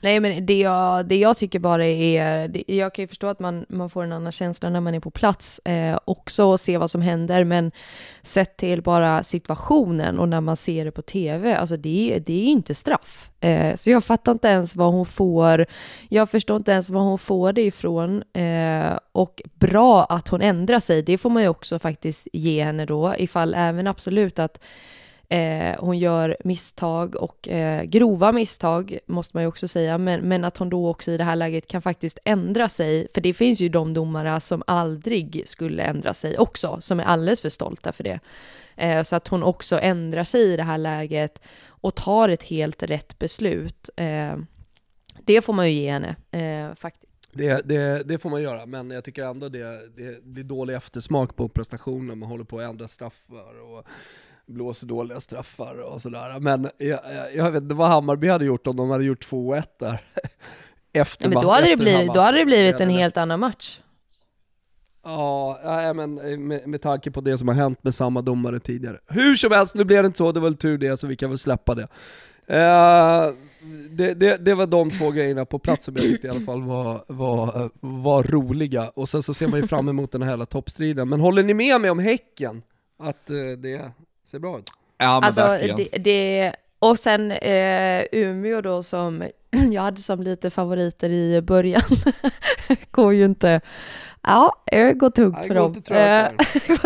[0.00, 3.40] Nej men det jag, det jag tycker bara är, det, jag kan ju förstå att
[3.40, 6.78] man, man får en annan känsla när man är på plats eh, också och ser
[6.78, 7.72] vad som händer, men
[8.22, 12.46] sett till bara situationen och när man ser det på TV, alltså det, det är
[12.46, 13.30] inte straff.
[13.40, 15.66] Eh, så jag fattar inte ens vad hon får,
[16.08, 18.22] jag förstår inte ens vad hon får det ifrån.
[18.32, 22.86] Eh, och bra att hon ändrar sig, det får man ju också faktiskt ge henne
[22.86, 24.60] då, ifall även absolut att
[25.30, 30.44] Eh, hon gör misstag och eh, grova misstag måste man ju också säga, men, men
[30.44, 33.60] att hon då också i det här läget kan faktiskt ändra sig, för det finns
[33.60, 38.04] ju de domare som aldrig skulle ändra sig också, som är alldeles för stolta för
[38.04, 38.20] det.
[38.76, 42.82] Eh, så att hon också ändrar sig i det här läget och tar ett helt
[42.82, 43.90] rätt beslut.
[43.96, 44.36] Eh,
[45.24, 47.04] det får man ju ge henne, eh, faktiskt.
[47.32, 51.36] Det, det, det, får man göra, men jag tycker ändå det, det blir dålig eftersmak
[51.36, 53.86] på prestationen, man håller på att ändra straffar och
[54.48, 56.40] blåser dåliga straffar och sådär.
[56.40, 57.00] Men jag,
[57.34, 60.00] jag, vet inte vad Hammarby hade gjort om de hade gjort 2-1 där.
[60.92, 63.80] efter ja, men då hade, det blivit, då hade det blivit en helt annan match.
[65.04, 66.14] Ja, men
[66.48, 68.98] med, med tanke på det som har hänt med samma domare tidigare.
[69.06, 71.16] Hur som helst, nu blev det inte så, det var väl tur det, så vi
[71.16, 71.88] kan väl släppa det.
[72.50, 73.34] Uh,
[73.90, 76.62] det, det, det, var de två grejerna på plats som jag tyckte i alla fall
[76.62, 78.88] var, var, var roliga.
[78.88, 81.08] Och sen så ser man ju fram emot den här hela toppstriden.
[81.08, 82.62] Men håller ni med mig om Häcken?
[82.98, 83.92] Att uh, det
[84.28, 84.70] ser bra ut?
[84.98, 85.76] Ja men alltså, verkligen.
[85.76, 89.28] Det, det, och sen uh, Umeå då som
[89.72, 91.82] jag hade som lite favoriter i början.
[92.90, 93.60] Går ju inte
[94.28, 95.72] Ja, det går tungt för dem.
[95.88, 96.32] det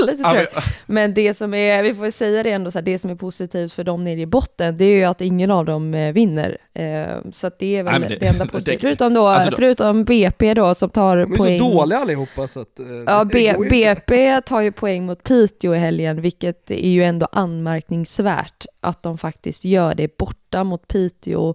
[0.06, 0.64] lite trött.
[0.86, 3.72] Men det som är, vi får säga det ändå, så här, det som är positivt
[3.72, 6.58] för dem nere i botten, det är ju att ingen av dem eh, vinner.
[6.74, 8.78] Eh, så att det är väl Nej, det, det, enda positiva.
[8.80, 11.58] Förutom då, alltså då, förutom BP då som tar de poäng.
[11.58, 12.78] De är så dåliga allihopa så att...
[12.78, 17.28] Eh, ja, B, BP tar ju poäng mot Piteå i helgen, vilket är ju ändå
[17.32, 21.54] anmärkningsvärt att de faktiskt gör det borta mot Piteå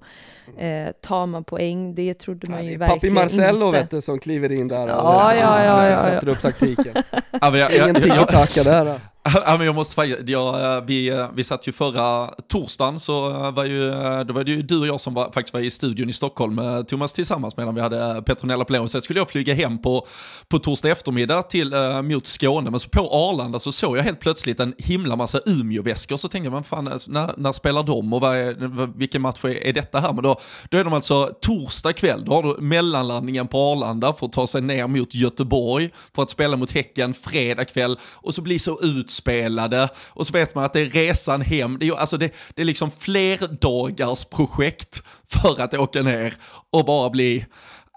[0.58, 3.80] eh, tar man poäng, det trodde man ja, ju verkligen Papi Marcello inte.
[3.80, 7.04] vet du som kliver in där ja, och, ja, ja, ja, ja, sätter upp taktiken.
[7.42, 9.00] ja, jag, Ingen tiki-taka där.
[9.46, 13.52] Ja, men jag måste ja, eh, vi, eh, vi satt ju förra torsdagen så eh,
[13.52, 13.92] var ju,
[14.24, 16.86] då var det ju du och jag som var, faktiskt var i studion i Stockholm,
[16.88, 18.90] Thomas tillsammans medan vi hade Petronella på lån.
[18.90, 20.08] Sen skulle jag flyga hem på,
[20.48, 24.20] på torsdag eftermiddag till, äh, mot Skåne, men så på Arlanda så såg jag helt
[24.20, 28.22] plötsligt en himla massa Umeå-väskor, så tänkte jag, vad fan, när, när spelar de och
[28.22, 30.14] vad är, vilken match är, är detta här?
[30.14, 34.26] Men då, då är de alltså torsdag kväll, då har du mellanlandningen på Arlanda för
[34.26, 38.42] att ta sig ner mot Göteborg för att spela mot Häcken fredag kväll och så
[38.42, 41.78] blir så ut inspelade och så vet man att det är resan hem.
[41.80, 46.34] Det är, alltså det, det är liksom fler dagars projekt för att åka ner
[46.72, 47.46] och bara bli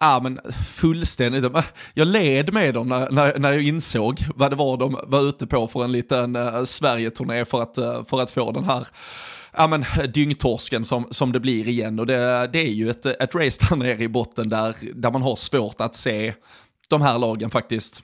[0.00, 0.40] ah, men
[0.74, 1.44] fullständigt.
[1.44, 5.28] Äh, jag led med dem när, när, när, jag insåg vad det var de var
[5.28, 8.86] ute på för en liten uh, Sverige-turné för att, uh, för att få den här
[9.56, 11.98] ja, men, dyngtorsken som, som det blir igen.
[11.98, 15.22] Och det, det är ju ett, ett race där nere i botten där, där man
[15.22, 16.34] har svårt att se
[16.88, 18.02] de här lagen faktiskt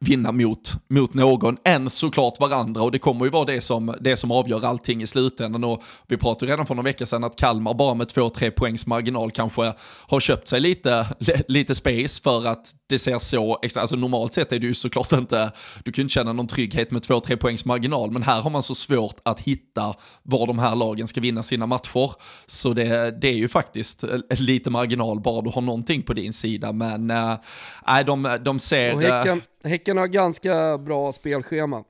[0.00, 2.82] vinna mot, mot någon än såklart varandra.
[2.82, 5.64] Och det kommer ju vara det som, det som avgör allting i slutändan.
[5.64, 8.86] Och vi pratade ju redan för några veckor sedan att Kalmar bara med 2-3 poängs
[8.86, 9.72] marginal kanske
[10.06, 11.06] har köpt sig lite,
[11.48, 15.52] lite space för att det ser så, alltså normalt sett är det ju såklart inte,
[15.84, 18.10] du kan ju inte känna någon trygghet med 2-3 poängs marginal.
[18.10, 21.66] Men här har man så svårt att hitta var de här lagen ska vinna sina
[21.66, 22.12] matcher.
[22.46, 26.72] Så det, det är ju faktiskt lite marginal bara du har någonting på din sida.
[26.72, 27.36] Men äh,
[28.06, 28.94] de, de ser...
[28.94, 31.84] Och häcken, Häcken har ganska bra spelschema.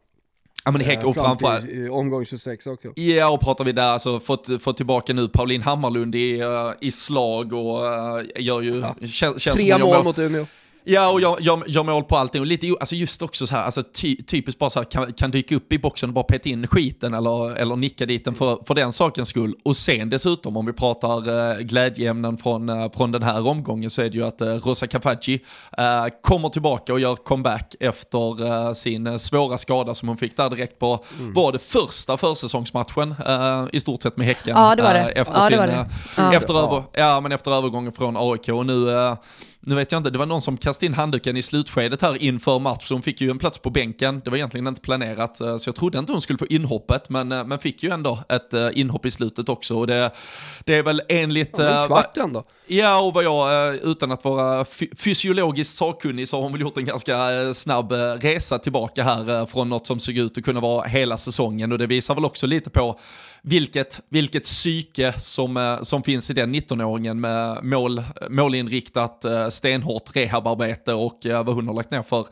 [0.64, 1.66] Ja men Häck och eh, framförallt...
[1.90, 2.92] Omgång 26 också.
[2.94, 6.90] Ja och pratar vi där, alltså fått, fått tillbaka nu Paulin Hammarlund i, uh, i
[6.90, 8.80] slag och uh, gör ju...
[8.80, 9.06] Ja.
[9.06, 10.46] Känns, känns Tre mål mot Umeå.
[10.84, 12.40] Ja, och jag, jag, jag mål på allting.
[12.40, 15.30] Och lite, alltså just också så här, alltså ty, typiskt bara så här, kan, kan
[15.30, 18.58] dyka upp i boxen och bara peta in skiten eller, eller nicka dit den för,
[18.66, 19.54] för den sakens skull.
[19.64, 24.02] Och sen dessutom, om vi pratar uh, glädjeämnen från, uh, från den här omgången, så
[24.02, 28.72] är det ju att uh, Rosa Kafaji uh, kommer tillbaka och gör comeback efter uh,
[28.72, 31.32] sin svåra skada som hon fick där direkt på, mm.
[31.32, 33.14] var det första försäsongsmatchen
[33.72, 34.56] i stort sett med Häcken.
[34.56, 35.00] Ja, det var det.
[35.00, 35.86] efter, ja, sin, det, var det.
[36.16, 36.34] Ja.
[36.34, 38.48] Efter, över, ja, men efter övergången från AIK.
[38.48, 38.86] Och nu
[39.62, 42.58] nu vet jag inte, det var någon som kastade in handduken i slutskedet här inför
[42.58, 44.20] match, så hon fick ju en plats på bänken.
[44.24, 47.32] Det var egentligen inte planerat, eh, så jag trodde inte hon skulle få inhoppet, men,
[47.32, 49.78] eh, men fick ju ändå ett eh, inhopp i slutet också.
[49.78, 50.10] Och det,
[50.64, 51.58] det är väl enligt...
[51.58, 52.44] Ja, en kvart ändå.
[52.66, 54.64] Ja, och vad jag, utan att vara
[54.98, 59.86] fysiologiskt sakkunnig, så har hon väl gjort en ganska snabb resa tillbaka här från något
[59.86, 61.72] som såg ut att kunna vara hela säsongen.
[61.72, 62.98] Och det visar väl också lite på
[63.42, 70.16] vilket, vilket psyke som, eh, som finns i den 19-åringen med mål, målinriktat eh, stenhårt
[70.16, 72.26] rehabarbete och eh, vad hon har lagt ner för,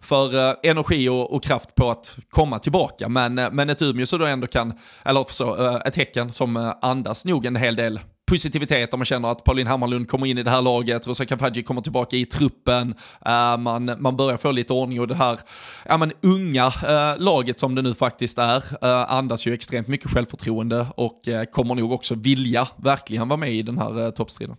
[0.00, 3.08] för energi och, och kraft på att komma tillbaka.
[3.08, 7.46] Men, men ett Umeå så då ändå kan, eller så, ett Häcken som andas nog
[7.46, 8.00] en hel del
[8.32, 11.62] positivitet om man känner att Pauline Hammarlund kommer in i det här laget, Rosa Kafaji
[11.62, 12.94] kommer tillbaka i truppen,
[13.26, 15.40] uh, man, man börjar få lite ordning och det här
[15.88, 20.10] ja, men unga uh, laget som det nu faktiskt är uh, andas ju extremt mycket
[20.10, 21.20] självförtroende och
[21.52, 24.56] kommer nog också vilja verkligen vara med i den här toppstriden.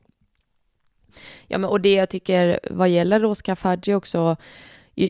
[1.47, 4.37] Ja, men och det jag tycker vad gäller Rosa Kafaji också,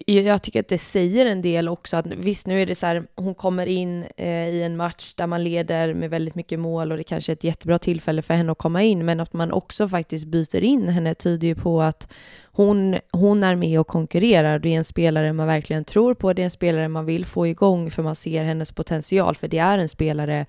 [0.06, 3.08] jag tycker att det säger en del också att visst nu är det så här,
[3.15, 6.98] hon kommer in eh, i en match där man leder med väldigt mycket mål och
[6.98, 9.89] det kanske är ett jättebra tillfälle för henne att komma in, men att man också
[9.89, 12.12] faktiskt byter in henne tyder ju på att
[12.46, 14.60] hon, hon är med och konkurrerar.
[14.60, 17.48] Det är en spelare man verkligen tror på, det är en spelare man vill få
[17.48, 20.46] igång för man ser hennes potential, för det är en spelare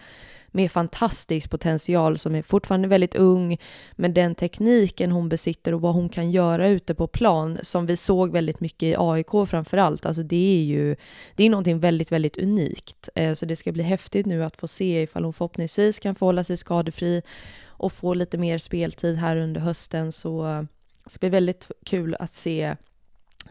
[0.55, 3.59] med fantastisk potential som är fortfarande väldigt ung,
[3.93, 7.97] men den tekniken hon besitter och vad hon kan göra ute på plan, som vi
[7.97, 10.97] såg väldigt mycket i AIK framför allt, alltså det är ju
[11.35, 13.09] det är någonting väldigt, väldigt unikt.
[13.15, 16.27] Eh, så det ska bli häftigt nu att få se ifall hon förhoppningsvis kan få
[16.27, 17.23] hålla sig skadefri
[17.67, 20.67] och få lite mer speltid här under hösten, så
[21.05, 22.77] det ska bli väldigt kul att se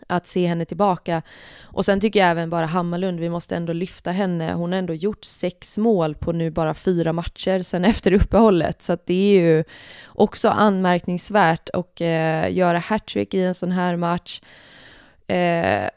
[0.07, 1.21] att se henne tillbaka.
[1.63, 4.53] Och sen tycker jag även bara Hammarlund, vi måste ändå lyfta henne.
[4.53, 8.83] Hon har ändå gjort sex mål på nu bara fyra matcher sen efter uppehållet.
[8.83, 9.63] Så att det är ju
[10.07, 14.41] också anmärkningsvärt att eh, göra hattrick i en sån här match.
[15.27, 15.89] Eh,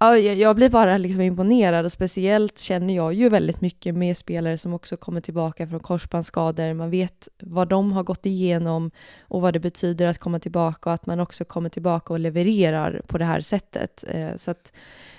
[0.00, 4.58] ja, jag blir bara liksom imponerad och speciellt känner jag ju väldigt mycket med spelare
[4.58, 6.74] som också kommer tillbaka från korsbandsskador.
[6.74, 10.94] Man vet vad de har gått igenom och vad det betyder att komma tillbaka och
[10.94, 14.04] att man också kommer tillbaka och levererar på det här sättet.
[14.08, 14.72] Eh, så att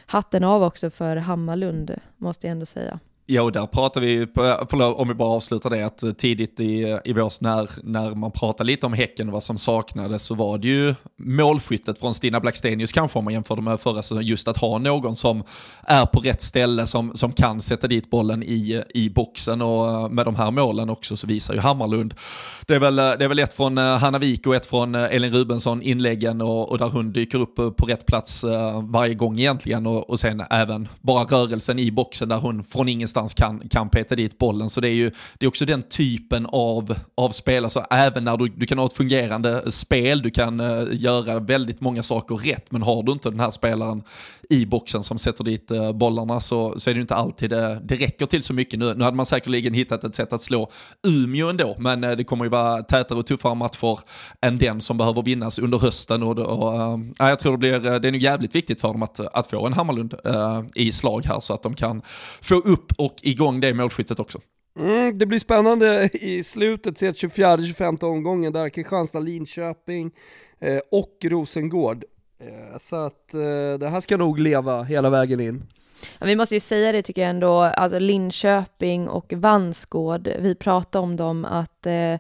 [0.05, 2.99] hatten av också för Hammarlund måste jag ändå säga.
[3.29, 4.27] Ja, och där pratar vi,
[4.69, 8.67] förlåt, om vi bara avslutar det, att tidigt i, i vårs när, när man pratade
[8.67, 12.91] lite om Häcken och vad som saknades så var det ju målskyttet från Stina Blackstenius
[12.91, 15.43] kanske om man jämförde med förra säsongen, just att ha någon som
[15.83, 20.09] är på rätt ställe, som, som kan sätta dit bollen i, i boxen och eh,
[20.09, 22.13] med de här målen också så visar ju Hammarlund.
[22.65, 24.95] Det är väl, eh, det är väl ett från eh, Hanna Wik och ett från
[24.95, 28.45] Elin Rubensson inläggen och, och där hon dyker upp på rätt plats
[28.81, 33.16] varje gång egentligen och, och sen även bara rörelsen i boxen där hon från ingenstans
[33.17, 34.69] någonstans kan, kan peta dit bollen.
[34.69, 38.38] Så det är ju det är också den typen av, av spel, alltså även när
[38.38, 42.71] du, du kan ha ett fungerande spel, du kan uh, göra väldigt många saker rätt,
[42.71, 44.03] men har du inte den här spelaren
[44.49, 47.95] i boxen som sätter dit eh, bollarna så, så är det inte alltid det, det
[47.95, 48.79] räcker till så mycket.
[48.79, 50.71] Nu, nu hade man säkerligen hittat ett sätt att slå
[51.07, 53.99] Umeå ändå, men eh, det kommer ju vara tätare och tuffare matcher
[54.41, 56.23] än den som behöver vinnas under hösten.
[56.23, 59.47] Och, och jag tror det, blir, det är nog jävligt viktigt för dem att, att
[59.47, 60.13] få en Hammarlund
[60.75, 62.01] i slag här så att de kan
[62.41, 64.39] få upp och igång det målskyttet också.
[64.79, 70.12] Mm, det blir spännande i slutet, se 24-25 omgången där, Kristianstad, Linköping
[70.60, 72.03] eh, och Rosengård.
[72.39, 75.63] Eh, så att eh, det här ska nog leva hela vägen in.
[76.21, 81.15] Vi måste ju säga det tycker jag ändå, alltså Linköping och Vansgård, vi pratade om
[81.15, 82.15] dem att eh,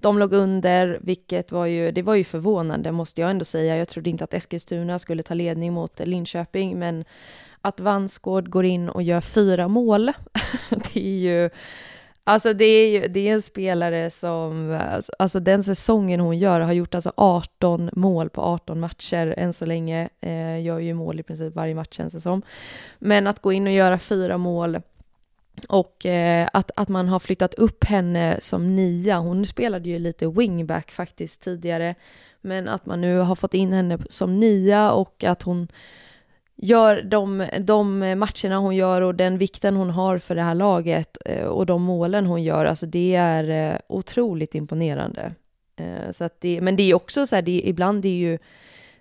[0.00, 3.76] de låg under, vilket var ju, det var ju förvånande måste jag ändå säga.
[3.76, 7.04] Jag trodde inte att Eskilstuna skulle ta ledning mot Linköping, men
[7.60, 10.12] att Vansgård går in och gör fyra mål,
[10.70, 11.50] det är ju
[12.28, 14.80] Alltså det är ju det är en spelare som,
[15.18, 19.66] alltså den säsongen hon gör har gjort alltså 18 mål på 18 matcher än så
[19.66, 22.42] länge, eh, gör ju mål i princip varje match känns det som.
[22.98, 24.80] Men att gå in och göra fyra mål
[25.68, 30.26] och eh, att, att man har flyttat upp henne som nia, hon spelade ju lite
[30.26, 31.94] wingback faktiskt tidigare,
[32.40, 35.68] men att man nu har fått in henne som nia och att hon
[36.62, 41.18] gör de, de matcherna hon gör och den vikten hon har för det här laget
[41.24, 45.34] eh, och de målen hon gör, alltså det är eh, otroligt imponerande.
[45.76, 48.38] Eh, så att det, men det är också så här, det, ibland det är ju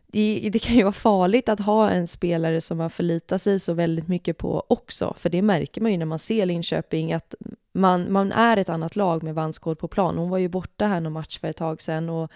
[0.08, 3.74] det, det, kan ju vara farligt att ha en spelare som man förlitar sig så
[3.74, 7.36] väldigt mycket på också, för det märker man ju när man ser Linköping, att
[7.74, 10.18] man, man är ett annat lag med Vansgård på plan.
[10.18, 12.32] Hon var ju borta här någon match för ett tag sedan och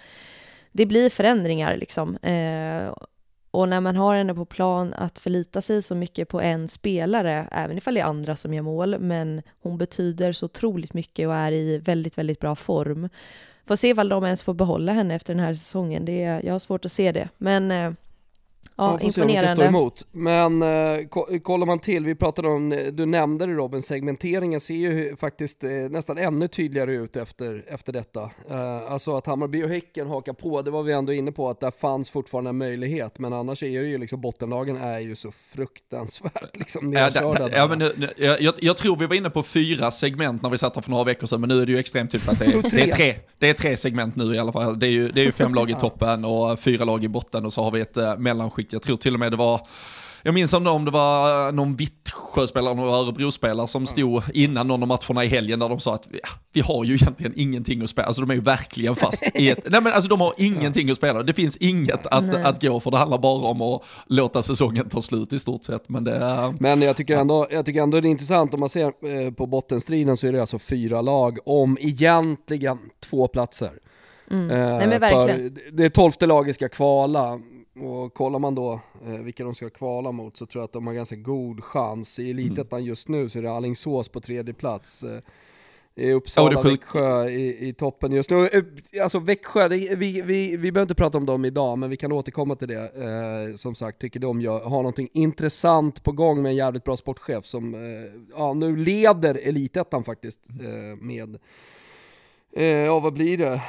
[0.71, 2.15] det blir förändringar liksom.
[2.15, 2.93] Eh,
[3.51, 7.47] och när man har henne på plan att förlita sig så mycket på en spelare,
[7.51, 11.35] även ifall det är andra som gör mål, men hon betyder så otroligt mycket och
[11.35, 13.09] är i väldigt, väldigt bra form.
[13.65, 16.53] Får se ifall de ens får behålla henne efter den här säsongen, det är, jag
[16.53, 17.29] har svårt att se det.
[17.37, 17.91] Men eh,
[18.81, 19.47] Ja, får imponerande.
[19.47, 20.07] Se om stå emot.
[20.11, 25.15] Men eh, kollar man till, vi pratade om, du nämnde det Robin, segmenteringen ser ju
[25.15, 28.21] faktiskt eh, nästan ännu tydligare ut efter, efter detta.
[28.49, 31.59] Eh, alltså att Hammarby och Häcken hakar på, det var vi ändå inne på att
[31.59, 35.31] där fanns fortfarande en möjlighet, men annars är det ju liksom bottenlagen är ju så
[35.31, 39.91] fruktansvärt liksom ja, da, ja, men nu, jag, jag, tror vi var inne på fyra
[39.91, 42.11] segment när vi satt här för några veckor sedan, men nu är det ju extremt
[42.11, 44.79] tydligt att det är, det är, tre, det är tre segment nu i alla fall.
[44.79, 47.45] Det är ju, det är ju fem lag i toppen och fyra lag i botten
[47.45, 49.67] och så har vi ett uh, mellanskikt jag tror till och med det var
[50.23, 55.25] jag minns om det var någon Vittsjöspelare, någon Örebro-spelare som stod innan någon av matcherna
[55.25, 58.21] i helgen där de sa att ja, vi har ju egentligen ingenting att spela, alltså
[58.21, 61.23] de är ju verkligen fast i ett, nej men alltså de har ingenting att spela,
[61.23, 65.01] det finns inget att, att gå för, det handlar bara om att låta säsongen ta
[65.01, 65.89] slut i stort sett.
[65.89, 68.85] Men, det, men jag tycker ändå, jag tycker ändå det är intressant, om man ser
[68.85, 72.77] eh, på bottenstriden så är det alltså fyra lag om egentligen
[73.09, 73.71] två platser.
[74.31, 74.49] Mm.
[74.49, 77.39] Eh, nej, för det tolfte laget ska kvala,
[77.75, 80.87] och kollar man då eh, vilka de ska kvala mot så tror jag att de
[80.87, 82.19] har ganska god chans.
[82.19, 82.89] I elitettan mm.
[82.89, 85.03] just nu så är det Alingsås på tredje plats.
[85.03, 85.19] Eh,
[85.95, 88.47] i Uppsala, oh, Växjö i, i, toppen just nu.
[88.47, 91.97] Eh, alltså Växjö, det, vi, vi, vi behöver inte prata om dem idag, men vi
[91.97, 92.91] kan återkomma till det.
[93.49, 96.97] Eh, som sagt, tycker de gör, har någonting intressant på gång med en jävligt bra
[96.97, 101.37] sportchef som eh, ja, nu leder elitettan faktiskt eh, med
[102.55, 103.61] eh, ja vad blir det?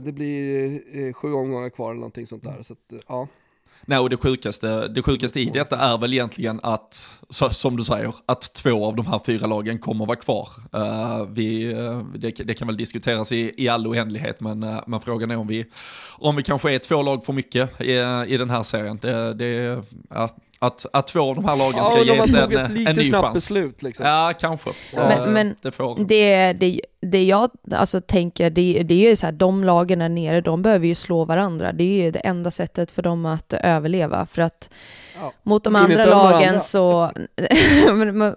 [0.00, 2.62] det blir sju omgångar kvar eller någonting sånt där.
[2.62, 3.28] Så att, ja.
[3.86, 7.84] Nej, och det sjukaste, det sjukaste i detta är väl egentligen att, så, som du
[7.84, 10.48] säger, att två av de här fyra lagen kommer vara kvar.
[10.76, 15.00] Uh, vi, eh, det, det, kan väl diskuteras i, i all oändlighet, men, uh, men
[15.00, 15.66] frågan är om vi,
[16.18, 17.92] om vi kanske är två lag för mycket i,
[18.34, 18.98] i den här serien.
[19.02, 20.28] Det, det, ja,
[20.62, 23.24] att, att två av de här lagen ska ja, ges en, en, en ny snabbt
[23.24, 23.34] chans.
[23.34, 24.06] beslut liksom.
[24.06, 24.70] Ja, kanske.
[24.94, 25.98] Men, men det, får.
[25.98, 30.08] det, det, det jag alltså, tänker, det, det är ju så här, de lagen där
[30.08, 31.72] nere, de behöver ju slå varandra.
[31.72, 34.26] Det är ju det enda sättet för dem att överleva.
[34.26, 34.70] För att
[35.20, 36.60] ja, mot de andra lagen andra.
[36.60, 37.10] så,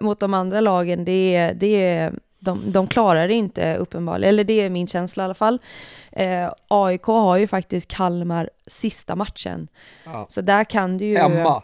[0.00, 4.44] mot de andra lagen, det är, det är de, de klarar det inte uppenbarligen, eller
[4.44, 5.58] det är min känsla i alla fall.
[6.12, 9.68] Eh, AIK har ju faktiskt Kalmar sista matchen.
[10.04, 10.26] Ja.
[10.28, 11.16] Så där kan du ju...
[11.16, 11.62] Emma.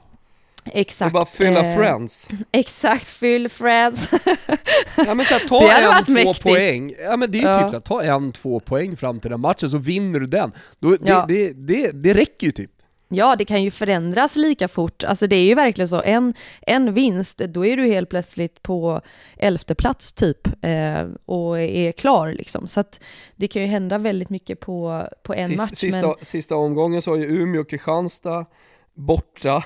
[0.64, 1.10] Exakt.
[1.10, 2.28] Det bara fylla eh, friends.
[2.52, 4.10] Exakt, fyll friends.
[4.96, 6.42] ja men så här, ta en, två mäktigt.
[6.42, 6.94] poäng.
[7.02, 7.60] Ja men det är ju ja.
[7.60, 10.52] typ såhär, ta en, två poäng fram till den matchen så vinner du den.
[10.78, 11.24] Då, det, ja.
[11.28, 12.70] det, det, det räcker ju typ.
[13.12, 15.04] Ja, det kan ju förändras lika fort.
[15.04, 19.00] Alltså det är ju verkligen så, en, en vinst, då är du helt plötsligt på
[19.36, 22.66] elfte plats typ eh, och är klar liksom.
[22.66, 23.00] Så att
[23.36, 25.74] det kan ju hända väldigt mycket på, på en sista, match.
[25.74, 26.14] Sista, men...
[26.22, 28.46] sista omgången så har ju Umeå och Kristianstad
[28.94, 29.64] borta.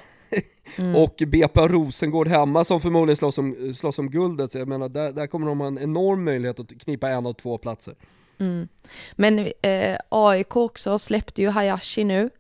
[0.79, 0.97] Mm.
[0.97, 4.53] och BP Rosengård hemma som förmodligen slåss om, slåss om guldet.
[4.53, 7.33] Så jag menar, där, där kommer de ha en enorm möjlighet att knipa en av
[7.33, 7.95] två platser.
[8.39, 8.69] Mm.
[9.13, 12.31] Men eh, AIK också släppte ju Hayashi nu,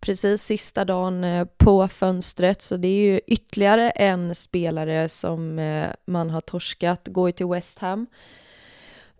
[0.00, 5.86] precis sista dagen eh, på fönstret, så det är ju ytterligare en spelare som eh,
[6.04, 8.06] man har torskat, går ju till West Ham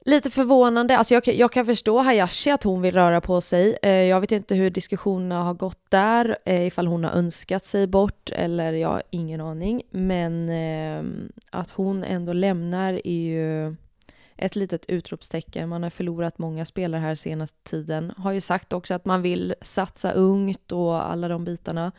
[0.07, 0.99] lite förvånande.
[0.99, 3.79] Alltså jag, jag, kan förstå Hayashi att hon vill röra på sig.
[3.83, 7.87] Eh, jag vet inte hur diskussionerna har gått där, eh, ifall hon har önskat sig
[7.87, 9.83] bort eller jag har ingen aning.
[9.91, 13.77] Men eh, att hon ändå lämnar är ju
[14.37, 15.69] ett litet utropstecken.
[15.69, 18.13] Man har förlorat många spelare här senaste tiden.
[18.17, 21.93] Har ju sagt också att man vill satsa ungt och alla de bitarna.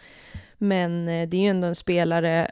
[0.57, 2.51] Men eh, det är ju ändå en spelare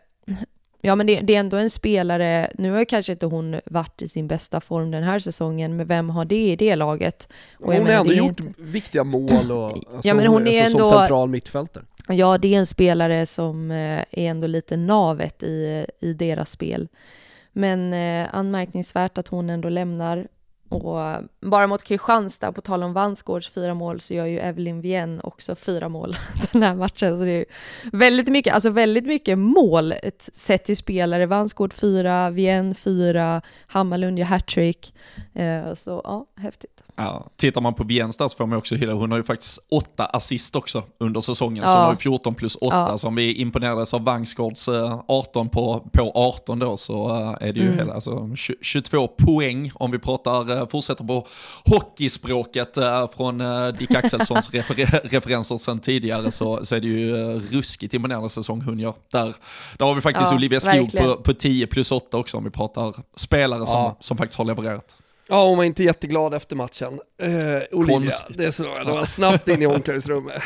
[0.86, 4.08] Ja, men det, det, är ändå en spelare, nu har kanske inte hon varit i
[4.08, 7.30] sin bästa form den här säsongen, men vem har det i det laget?
[7.60, 8.62] Och hon har ändå gjort inte...
[8.62, 10.90] viktiga mål och alltså, ja, men hon är alltså, ändå...
[10.90, 11.84] som central mittfältare.
[12.08, 16.88] Ja, det är en spelare som eh, är ändå lite navet i, i deras spel.
[17.52, 20.28] Men eh, anmärkningsvärt att hon ändå lämnar
[20.70, 25.22] och bara mot Kristianstad, på tal om Vansgårds fyra mål, så gör ju Evelyn Vienne
[25.24, 26.16] också fyra mål
[26.52, 27.18] den här matchen.
[27.18, 27.46] Så det är
[27.92, 29.94] väldigt mycket, alltså väldigt mycket mål
[30.34, 31.26] sett till spelare.
[31.26, 34.94] Vansgård fyra, Vienne fyra, Hammarlund gör hattrick.
[35.34, 36.85] Eh, så ja, häftigt.
[36.98, 40.06] Ja, tittar man på Biensta så får man också hylla, hon har ju faktiskt åtta
[40.06, 41.68] assist också under säsongen, ja.
[41.68, 42.98] så hon har ju 14 plus 8, ja.
[42.98, 44.70] så om vi imponerades av Vangsgårds
[45.08, 47.10] 18 på, på 18 då så
[47.42, 47.78] är det ju mm.
[47.78, 48.30] hela, alltså
[48.62, 51.28] 22 poäng om vi pratar, fortsätter på
[51.66, 52.78] hockeyspråket
[53.16, 53.44] från
[53.80, 58.80] Dick Axelssons refer referenser sedan tidigare så, så är det ju ruskigt imponerande säsong hon
[58.80, 58.94] gör.
[59.12, 59.36] Där,
[59.78, 62.50] där har vi faktiskt ja, Olivia Skog på, på 10 plus 8 också om vi
[62.50, 64.98] pratar spelare som, som faktiskt har levererat.
[65.28, 67.00] Ja, hon var inte jätteglad efter matchen.
[67.22, 67.30] Eh,
[67.72, 68.38] Olivia, Konstigt.
[68.38, 70.44] det, så, det var snabbt in i omklädningsrummet.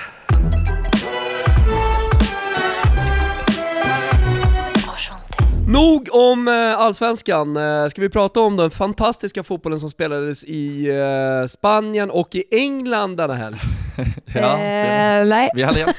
[5.70, 10.90] Nog om eh, allsvenskan, eh, ska vi prata om den fantastiska fotbollen som spelades i
[10.90, 13.58] eh, Spanien och i England denna helg?
[14.26, 15.50] ja, det, nej.
[15.56, 15.80] Vi hade,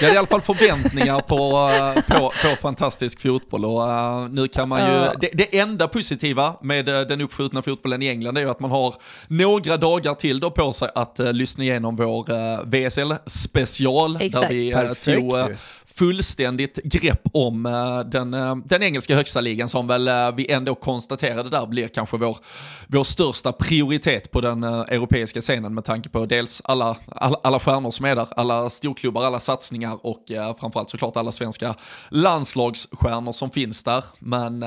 [0.00, 1.70] vi hade i alla fall förväntningar på,
[2.08, 6.86] på, på fantastisk fotboll och uh, nu kan man ju, det, det, enda positiva med
[6.86, 8.94] den uppskjutna fotbollen i England är ju att man har
[9.26, 14.48] några dagar till då på sig att uh, lyssna igenom vår uh, VSL special Exakt.
[14.48, 15.56] där vi uh, tog
[15.98, 20.74] fullständigt grepp om uh, den, uh, den engelska högsta ligan som väl uh, vi ändå
[20.74, 22.38] konstaterade där blir kanske vår,
[22.86, 27.90] vår största prioritet på den europeiska scenen med tanke på dels alla, alla, alla stjärnor
[27.90, 30.24] som är där, alla storklubbar, alla satsningar och
[30.60, 31.74] framförallt såklart alla svenska
[32.08, 34.04] landslagsstjärnor som finns där.
[34.18, 34.58] Men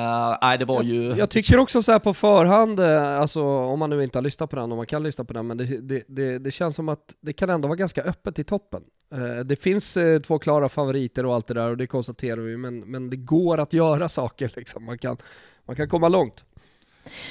[0.41, 1.03] nej, det var ju...
[1.03, 4.55] Jag, jag tycker också så på förhand, alltså om man nu inte har lyssnat på
[4.55, 7.15] den, om man kan lyssna på den, men det, det, det, det känns som att
[7.21, 8.81] det kan ändå vara ganska öppet i toppen.
[9.45, 13.09] Det finns två klara favoriter och allt det där och det konstaterar vi, men, men
[13.09, 14.85] det går att göra saker liksom.
[14.85, 15.17] Man kan,
[15.65, 16.45] man kan komma långt.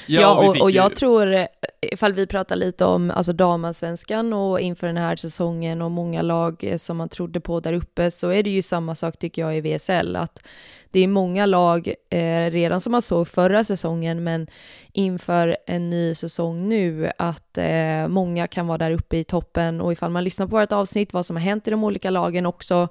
[0.07, 0.97] Ja, ja och, och, jag ju...
[0.97, 1.47] tror, eh,
[1.81, 6.65] ifall vi pratar lite om alltså damallsvenskan och inför den här säsongen och många lag
[6.65, 9.57] eh, som man trodde på där uppe, så är det ju samma sak tycker jag
[9.57, 10.43] i VSL, att
[10.91, 14.47] det är många lag eh, redan som man såg förra säsongen, men
[14.93, 19.93] inför en ny säsong nu, att eh, många kan vara där uppe i toppen och
[19.93, 22.89] ifall man lyssnar på vårt avsnitt, vad som har hänt i de olika lagen också,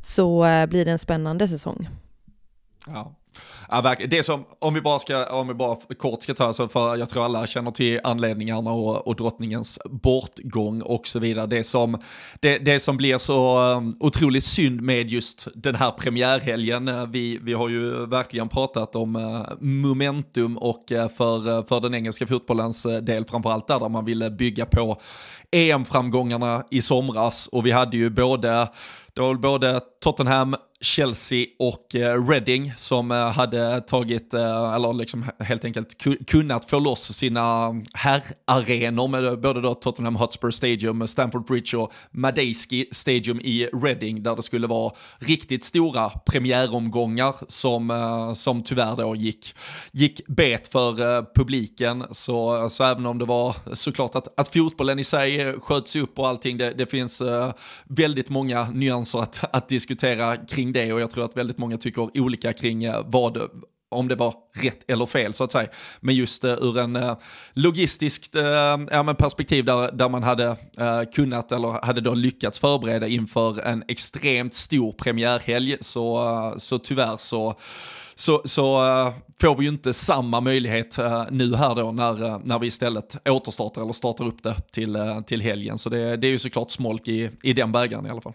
[0.00, 1.88] så eh, blir det en spännande säsong.
[2.86, 3.14] Ja,
[3.68, 4.10] Ja, verkligen.
[4.10, 7.08] Det som, om vi bara, ska, om vi bara kort ska ta, alltså för jag
[7.08, 11.46] tror alla känner till anledningarna och, och drottningens bortgång och så vidare.
[11.46, 11.98] Det som,
[12.40, 17.38] det, det som blir så um, otroligt synd med just den här premiärhelgen, eh, vi,
[17.42, 22.86] vi har ju verkligen pratat om uh, momentum och uh, för, för den engelska fotbollens
[23.02, 25.00] del framförallt där, där man ville bygga på
[25.50, 28.68] EM-framgångarna i somras och vi hade ju både,
[29.14, 30.56] det var både Tottenham,
[30.86, 36.78] Chelsea och eh, Reading som eh, hade tagit, eh, eller liksom helt enkelt kunnat få
[36.78, 43.68] loss sina herrarenor med både då Tottenham Hotspur Stadium, Stamford Bridge och Madejski Stadium i
[43.72, 49.54] Reading där det skulle vara riktigt stora premiäromgångar som, som tyvärr då gick,
[49.92, 52.04] gick bet för publiken.
[52.10, 56.28] Så, så även om det var såklart att, att fotbollen i sig sköts upp och
[56.28, 57.22] allting, det, det finns
[57.84, 62.20] väldigt många nyanser att, att diskutera kring det och jag tror att väldigt många tycker
[62.20, 63.50] olika kring eh, vad
[63.88, 65.68] om det var rätt eller fel så att säga.
[66.00, 67.16] Men just uh, ur en uh,
[67.52, 68.42] logistiskt uh,
[68.90, 70.46] ja, men perspektiv där, där man hade
[70.80, 77.16] uh, kunnat eller hade då lyckats förbereda inför en extremt stor premiärhelg så, så tyvärr
[77.16, 77.54] så
[78.18, 78.76] så, så
[79.40, 80.98] får vi ju inte samma möjlighet
[81.30, 85.78] nu här då när, när vi istället återstartar eller startar upp det till, till helgen.
[85.78, 88.32] Så det, det är ju såklart smolk i, i den bägaren i alla fall.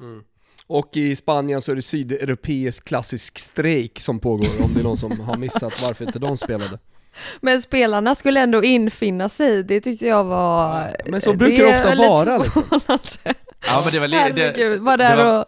[0.00, 0.22] Mm.
[0.70, 4.96] Och i Spanien så är det sydeuropeisk klassisk strejk som pågår, om det är någon
[4.96, 6.78] som har missat varför inte de spelade.
[7.40, 10.96] Men spelarna skulle ändå infinna sig, det tyckte jag var...
[11.06, 12.62] Men så brukar det, ofta vara liksom.
[13.66, 15.44] Ja men det var Herregud, det, var där det var, och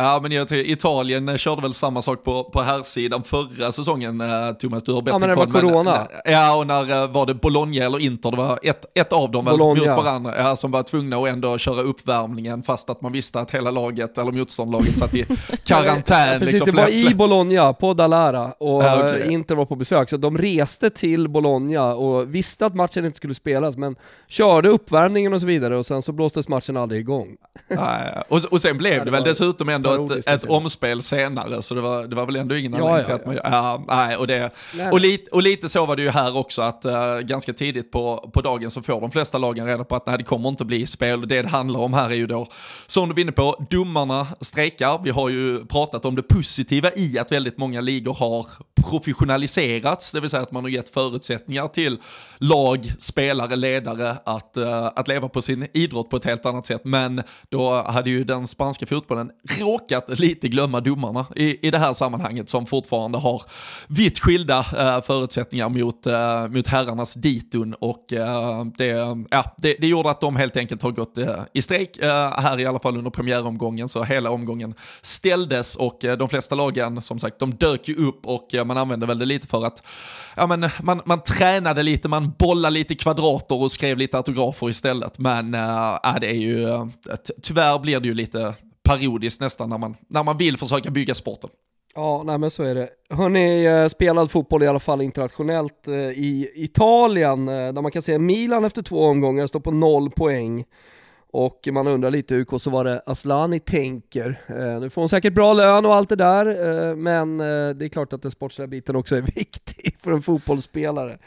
[0.00, 3.72] Ja, men jag tror Italien eh, körde väl samma sak på, på här sidan förra
[3.72, 6.06] säsongen, eh, Thomas, du har bättre Ja, men det var corona.
[6.24, 9.30] Men, ja, och när eh, var det Bologna eller Inter, det var ett, ett av
[9.30, 13.12] dem väl, mot varandra, ja, som var tvungna att ändå köra uppvärmningen fast att man
[13.12, 15.26] visste att hela laget, eller motståndarlaget, satt i
[15.64, 16.32] karantän.
[16.32, 19.32] ja, precis, liksom, det var i Bologna, på Dalara, och ja, okay.
[19.32, 23.34] Inter var på besök, så de reste till Bologna och visste att matchen inte skulle
[23.34, 23.96] spelas, men
[24.28, 27.36] körde uppvärmningen och så vidare, och sen så blåstes matchen aldrig igång.
[27.68, 31.74] Ja, och, och sen blev det väl dessutom ändå ändå ett, ett omspel senare, så
[31.74, 33.38] det var, det var väl ändå ingen anledning till att man...
[33.44, 34.50] Ja, nej, och, det,
[34.92, 38.30] och, lite, och lite så var det ju här också, att uh, ganska tidigt på,
[38.32, 40.86] på dagen så får de flesta lagen reda på att nej, det kommer inte bli
[40.86, 41.28] spel.
[41.28, 42.46] Det det handlar om här är ju då,
[42.86, 45.00] som du var inne på, domarna strejkar.
[45.04, 48.46] Vi har ju pratat om det positiva i att väldigt många ligor har
[48.82, 51.98] professionaliserats, det vill säga att man har gett förutsättningar till
[52.38, 56.80] lag, spelare, ledare att, uh, att leva på sin idrott på ett helt annat sätt.
[56.84, 61.92] Men då hade ju den spanska fotbollen råkat lite glömma domarna i, i det här
[61.92, 63.42] sammanhanget som fortfarande har
[63.86, 70.10] vitt skilda uh, förutsättningar mot, uh, mot herrarnas ditun och det, ja, det, det gjorde
[70.10, 71.18] att de helt enkelt har gått
[71.52, 76.54] i strejk här i alla fall under premiäromgången så hela omgången ställdes och de flesta
[76.54, 79.82] lagen som sagt de dök ju upp och man använde väl det lite för att
[80.36, 85.18] ja, men, man, man tränade lite, man bollade lite kvadrater och skrev lite autografer istället.
[85.18, 86.86] Men eh, äh, det är ju, eh,
[87.42, 88.54] tyvärr blir det ju lite
[88.84, 91.50] parodiskt nästan när man, när man vill försöka bygga sporten.
[91.94, 92.88] Ja, nej men så är det.
[93.10, 98.64] Hörni, eh, spelad fotboll i alla fall internationellt i Italien, där man kan se Milan
[98.64, 100.64] efter två omgångar står på noll poäng.
[101.32, 104.40] Och man undrar lite hur Kosovare Aslani tänker.
[104.46, 107.84] Eh, nu får hon säkert bra lön och allt det där, eh, men eh, det
[107.84, 111.18] är klart att den sportsliga biten också är viktig för en fotbollsspelare.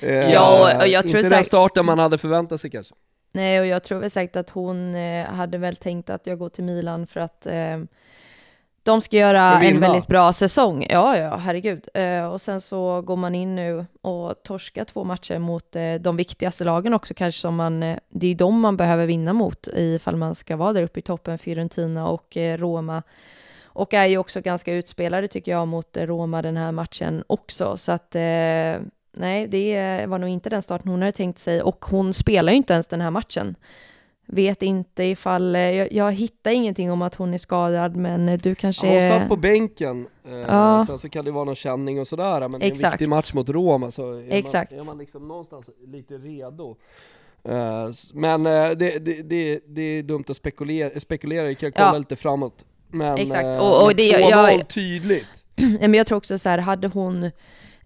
[0.00, 1.30] Eh, ja, och jag tror inte säkert...
[1.30, 2.94] den starten man hade förväntat sig kanske.
[3.32, 6.48] Nej, och jag tror väl säkert att hon eh, hade väl tänkt att jag går
[6.48, 7.46] till Milan för att
[8.82, 10.86] de ska göra en väldigt bra säsong.
[10.88, 11.88] Ja, ja, herregud.
[11.94, 16.16] Eh, och sen så går man in nu och torskar två matcher mot eh, de
[16.16, 20.16] viktigaste lagen också kanske som man, eh, det är de man behöver vinna mot ifall
[20.16, 23.02] man ska vara där uppe i toppen, Fiorentina och Roma.
[23.72, 27.76] Och är ju också ganska utspelade tycker jag mot Roma den här matchen också.
[27.76, 28.14] Så att
[29.12, 32.56] nej, det var nog inte den starten hon hade tänkt sig och hon spelar ju
[32.56, 33.56] inte ens den här matchen.
[34.32, 38.38] Vet inte ifall, eh, jag, jag hittar ingenting om att hon är skadad men eh,
[38.38, 40.84] du kanske ja, Hon satt på bänken, eh, ja.
[40.86, 42.80] sen så kan det vara någon känning och sådär men Exakt.
[42.80, 44.72] det är en viktig match mot Roma så är Exakt.
[44.72, 46.76] man, är man liksom någonstans lite redo.
[47.48, 51.86] Uh, men uh, det, det, det, det, är dumt att spekulera, spekulera vi kan kolla
[51.86, 51.98] ja.
[51.98, 52.64] lite framåt.
[52.88, 53.44] Men Exakt.
[53.44, 55.44] Uh, och, och det, jag, jag, tydligt.
[55.80, 57.30] men jag tror också så här, hade hon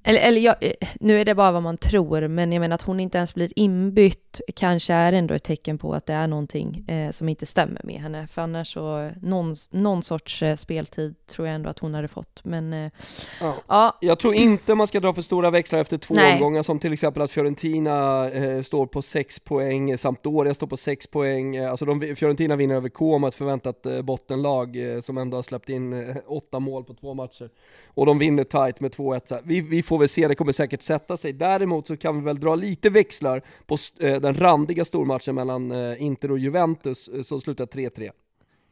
[0.04, 2.82] eller, eller jag, eh, nu är det bara vad man tror, men jag menar att
[2.82, 6.84] hon inte ens blir inbytt kanske är ändå ett tecken på att det är någonting
[6.88, 8.26] eh, som inte stämmer med henne.
[8.26, 12.40] För annars så, någon, någon sorts eh, speltid tror jag ändå att hon hade fått.
[12.44, 12.90] Men eh,
[13.40, 13.54] ja.
[13.68, 13.98] ja.
[14.00, 16.34] Jag tror inte man ska dra för stora växlar efter två Nej.
[16.34, 21.06] omgångar, som till exempel att Fiorentina eh, står på sex poäng, Sampdoria står på sex
[21.06, 21.56] poäng.
[21.56, 26.14] Eh, alltså de, Fiorentina vinner över Como, ett förväntat bottenlag som ändå har släppt in
[26.26, 27.50] åtta mål på två matcher.
[27.86, 29.40] Och de vinner tight med 2-1.
[29.44, 31.32] Vi, vi får väl se, det kommer säkert sätta sig.
[31.32, 36.02] Däremot så kan vi väl dra lite växlar på eh, den randiga stormatchen mellan eh,
[36.02, 38.10] Inter och Juventus eh, som slutar 3-3.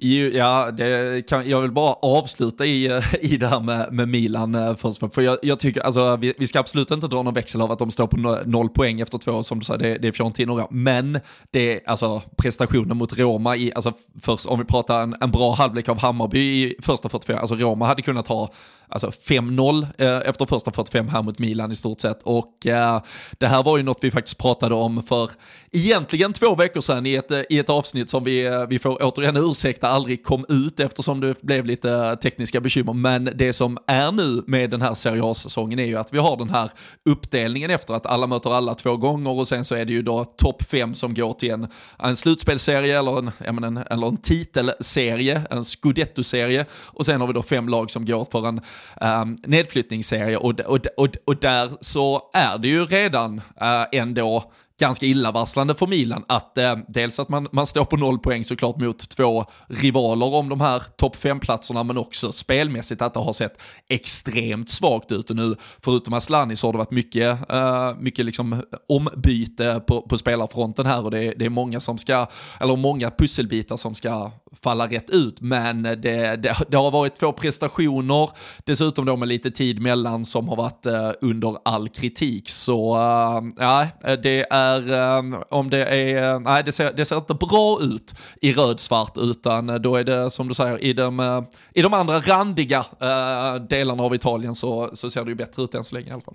[0.04, 4.54] Ja, det kan, jag vill bara avsluta i, eh, i det här med, med Milan
[4.54, 5.14] eh, först.
[5.14, 7.78] För jag, jag tycker, alltså, vi, vi, ska absolut inte dra någon växel av att
[7.78, 10.66] de står på noll poäng efter två, som du sa, det, det är Fiorentina.
[10.70, 15.54] Men det alltså prestationen mot Roma, i, alltså, först, om vi pratar en, en bra
[15.54, 18.50] halvlek av Hammarby i första 44, alltså Roma hade kunnat ha
[18.92, 22.22] alltså 5-0 eh, efter första 45 här mot Milan i stort sett.
[22.22, 25.30] Och eh, det här var ju något vi faktiskt pratade om för
[25.72, 29.36] egentligen två veckor sedan i ett, eh, i ett avsnitt som vi, vi får återigen
[29.36, 32.92] ursäkta aldrig kom ut eftersom det blev lite tekniska bekymmer.
[32.92, 36.36] Men det som är nu med den här Serie A-säsongen är ju att vi har
[36.36, 36.70] den här
[37.04, 40.24] uppdelningen efter att alla möter alla två gånger och sen så är det ju då
[40.24, 41.68] topp fem som går till en,
[41.98, 47.42] en slutspelserie eller en, en, eller en titelserie, en scudetto-serie och sen har vi då
[47.42, 48.60] fem lag som går för en
[49.00, 55.06] um, nedflyttningsserie och, och, och, och där så är det ju redan uh, ändå ganska
[55.06, 59.08] illavarslande för Milan att eh, dels att man, man står på noll poäng såklart mot
[59.08, 64.70] två rivaler om de här topp fem-platserna men också spelmässigt att det har sett extremt
[64.70, 65.30] svagt ut.
[65.30, 70.18] Och nu förutom Asllani så har det varit mycket, eh, mycket liksom ombyte på, på
[70.18, 71.04] spelarfronten här.
[71.04, 72.26] Och det, det är många som ska,
[72.60, 74.30] eller många pusselbitar som ska
[74.62, 75.40] falla rätt ut.
[75.40, 75.96] Men det,
[76.36, 78.30] det, det har varit två prestationer
[78.64, 82.48] dessutom då med lite tid mellan som har varit eh, under all kritik.
[82.48, 83.86] Så eh, ja,
[84.22, 88.14] det är är, ehm, om det är, nej det ser, det ser inte bra ut
[88.40, 91.42] i rödsvart utan då är det som du säger i de, eh,
[91.74, 95.74] i de andra randiga uh, delarna av Italien så, så ser det ju bättre ut
[95.74, 96.34] än så länge i alla fall.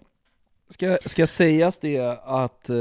[0.70, 2.76] Ska, ska sägas det att eh,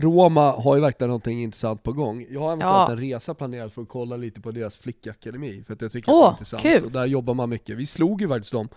[0.00, 2.26] Roma har ju verkligen någonting intressant på gång.
[2.30, 2.92] Jag har eventuellt ja.
[2.92, 6.16] en resa planerad för att kolla lite på deras flickakademi, för att jag tycker oh,
[6.16, 6.62] att det är intressant.
[6.62, 6.84] Kul.
[6.84, 7.76] Och där jobbar man mycket.
[7.76, 8.68] Vi slog ju faktiskt dem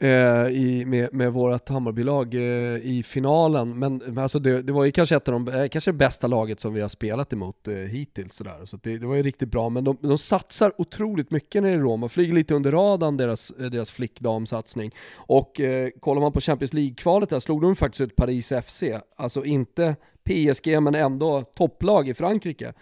[0.00, 2.40] eh, i, med, med vårt Hammarbylag eh,
[2.82, 3.78] i finalen.
[3.78, 6.60] Men alltså det, det, var ju kanske ett av de, eh, kanske det bästa laget
[6.60, 8.34] som vi har spelat emot eh, hittills.
[8.34, 8.64] Sådär.
[8.64, 11.78] Så det, det, var ju riktigt bra, men de, de satsar otroligt mycket nere i
[11.78, 14.94] Roma, flyger lite under radarn deras, eh, deras flickdamsatsning.
[15.16, 18.82] Och eh, kollar man på Champions League-kvalet där slog de faktiskt ut Paris FC,
[19.16, 22.72] alltså inte PSG men ändå topplag i Frankrike.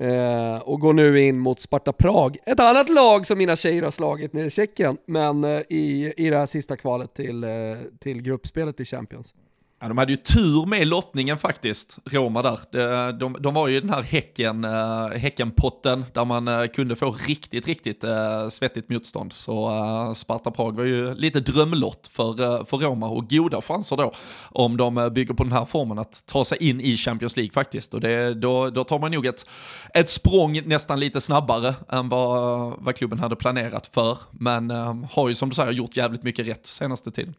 [0.00, 3.90] Eh, och går nu in mot Sparta Prag, ett annat lag som mina tjejer har
[3.90, 7.50] slagit nere i Tjeckien, men eh, i, i det här sista kvalet till, eh,
[7.98, 9.34] till gruppspelet i Champions.
[9.80, 12.58] Ja, de hade ju tur med lottningen faktiskt, Roma där.
[12.72, 17.16] De, de, de var ju den här häcken, äh, häckenpotten där man äh, kunde få
[17.26, 19.32] riktigt, riktigt äh, svettigt motstånd.
[19.32, 24.12] Så Sparta Prag var ju lite drömlott för, för Roma och goda chanser då
[24.50, 27.94] om de bygger på den här formen att ta sig in i Champions League faktiskt.
[27.94, 29.46] Och det, då, då tar man nog ett,
[29.94, 34.18] ett språng nästan lite snabbare än vad, vad klubben hade planerat för.
[34.30, 34.70] Men
[35.10, 37.34] har ju som du säger gjort jävligt mycket rätt senaste tiden.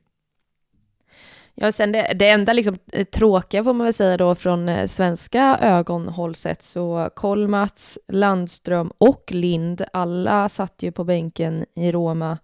[1.61, 4.87] Ja, sen det, det enda liksom, eh, tråkiga får man väl säga då från eh,
[4.87, 12.37] svenska ögonhåll sett så Kolmats, Landström och Lind, alla satt ju på bänken i Roma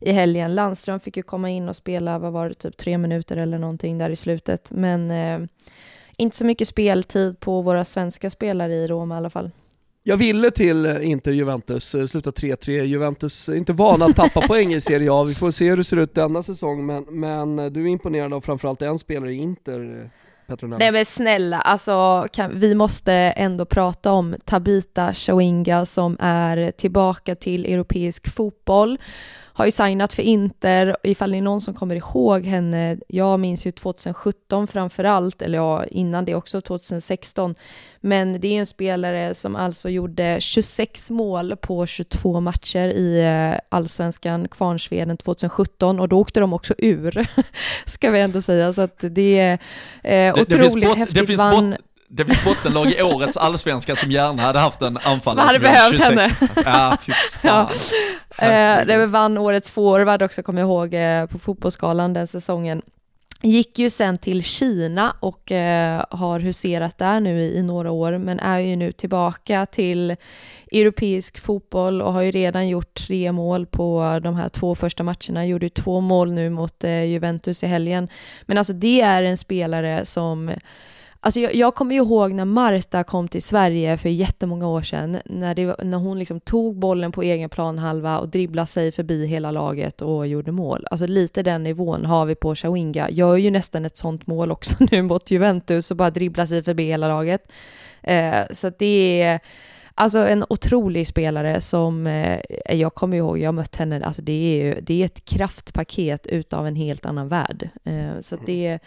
[0.00, 0.54] i helgen.
[0.54, 3.98] Landström fick ju komma in och spela, vad var det, typ tre minuter eller någonting
[3.98, 5.48] där i slutet, men eh,
[6.16, 9.50] inte så mycket speltid på våra svenska spelare i Roma i alla fall.
[10.04, 12.82] Jag ville till eh, Inter Juventus, eh, sluta 3-3.
[12.82, 15.24] Juventus är inte vana att tappa poäng i Serie A.
[15.24, 18.34] Vi får se hur det ser ut denna säsong, men, men eh, du är imponerad
[18.34, 20.10] av framförallt en spelare i Inter,
[20.46, 20.78] Petronella.
[20.78, 27.34] Nej men snälla, alltså kan, vi måste ändå prata om Tabita Chawinga som är tillbaka
[27.34, 28.98] till europeisk fotboll
[29.54, 33.66] har ju signat för Inter, ifall det är någon som kommer ihåg henne, jag minns
[33.66, 37.54] ju 2017 framförallt, eller ja, innan det också 2016,
[38.04, 43.60] men det är en spelare som alltså gjorde 26 mål på 22 matcher i eh,
[43.68, 47.26] allsvenskan Kvarnsveden 2017 och då åkte de också ur,
[47.86, 49.58] ska vi ändå säga, så att det är
[50.28, 51.26] eh, otroligt det, det häftigt.
[51.26, 51.76] Det vann
[52.14, 56.02] det finns bottenlag i årets allsvenska som gärna hade haft en anfallare som hade behövt
[56.02, 56.36] henne.
[56.64, 57.68] Ja, fy fan.
[58.38, 58.44] Ja.
[58.46, 62.82] Eh, det vann årets forward också, kommer jag ihåg, eh, på fotbollsskalan den säsongen.
[63.44, 68.18] Gick ju sen till Kina och eh, har huserat där nu i, i, några år,
[68.18, 70.16] men är ju nu tillbaka till
[70.72, 75.46] europeisk fotboll och har ju redan gjort tre mål på de här två första matcherna.
[75.46, 78.08] Gjorde ju två mål nu mot eh, Juventus i helgen.
[78.42, 80.50] Men alltså det är en spelare som
[81.24, 85.54] Alltså jag, jag, kommer ihåg när Marta kom till Sverige för jättemånga år sedan, när,
[85.54, 90.02] det, när hon liksom tog bollen på egen planhalva och dribblade sig förbi hela laget
[90.02, 90.86] och gjorde mål.
[90.90, 93.10] Alltså lite den nivån har vi på Shawinga.
[93.10, 96.84] Gör ju nästan ett sånt mål också nu mot Juventus och bara dribblar sig förbi
[96.84, 97.52] hela laget.
[98.02, 99.40] Eh, så det är
[100.02, 104.32] Alltså en otrolig spelare som, eh, jag kommer ihåg, jag har mött henne, alltså det
[104.32, 107.68] är ju, det är ett kraftpaket utav en helt annan värld.
[107.84, 108.78] Eh, så det,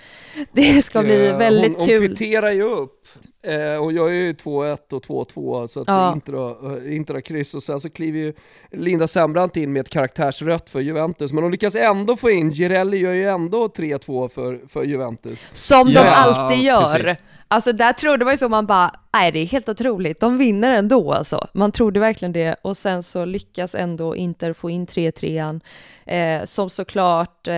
[0.51, 1.99] det ska bli väldigt hon, kul.
[1.99, 3.07] Hon kvitterar ju upp
[3.45, 6.13] Eh, och jag är ju 2-1 och 2-2, så att ja.
[6.13, 7.53] inte, då, eh, inte då kryss.
[7.53, 8.33] Och sen så kliver ju
[8.71, 12.97] Linda Sembrant in med ett karaktärsrött för Juventus, men de lyckas ändå få in, Girelli
[12.97, 15.47] gör ju ändå 3-2 för, för Juventus.
[15.53, 17.03] Som ja, de alltid gör!
[17.03, 17.23] Precis.
[17.47, 20.73] Alltså där trodde man ju så, man bara, nej det är helt otroligt, de vinner
[20.73, 21.47] ändå alltså.
[21.53, 25.61] Man trodde verkligen det, och sen så lyckas ändå Inter få in 3-3an,
[26.05, 27.53] eh, som såklart eh,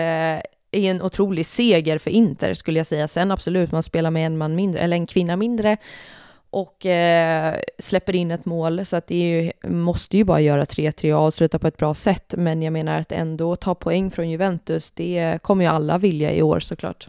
[0.72, 3.07] är en otrolig seger för Inter skulle jag säga.
[3.07, 5.78] Sen absolut, man spelar med en man mindre, eller en kvinna mindre
[6.49, 11.13] och eh, släpper in ett mål, så att det ju, måste ju bara göra 3-3
[11.13, 12.34] och avsluta på ett bra sätt.
[12.38, 16.41] Men jag menar att ändå ta poäng från Juventus, det kommer ju alla vilja i
[16.41, 17.07] år såklart.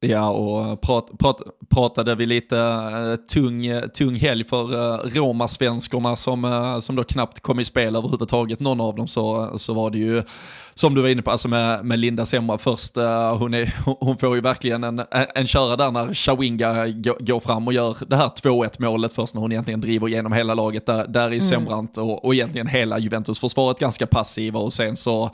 [0.00, 3.62] Ja, och prat, prat, pratade vi lite uh, tung,
[3.94, 8.94] tung helg för uh, som, uh, som då knappt kom i spel överhuvudtaget, någon av
[8.94, 10.22] dem, så, så var det ju
[10.78, 14.18] som du var inne på, alltså med, med Linda Semra först, uh, hon, är, hon
[14.18, 15.02] får ju verkligen en,
[15.34, 16.86] en köra där när Shawinga
[17.20, 20.54] går fram och gör det här 2-1 målet först när hon egentligen driver igenom hela
[20.54, 20.86] laget.
[20.86, 21.40] Där, där är mm.
[21.40, 25.30] Sembrant och, och egentligen hela Juventus-försvaret ganska passiva och sen så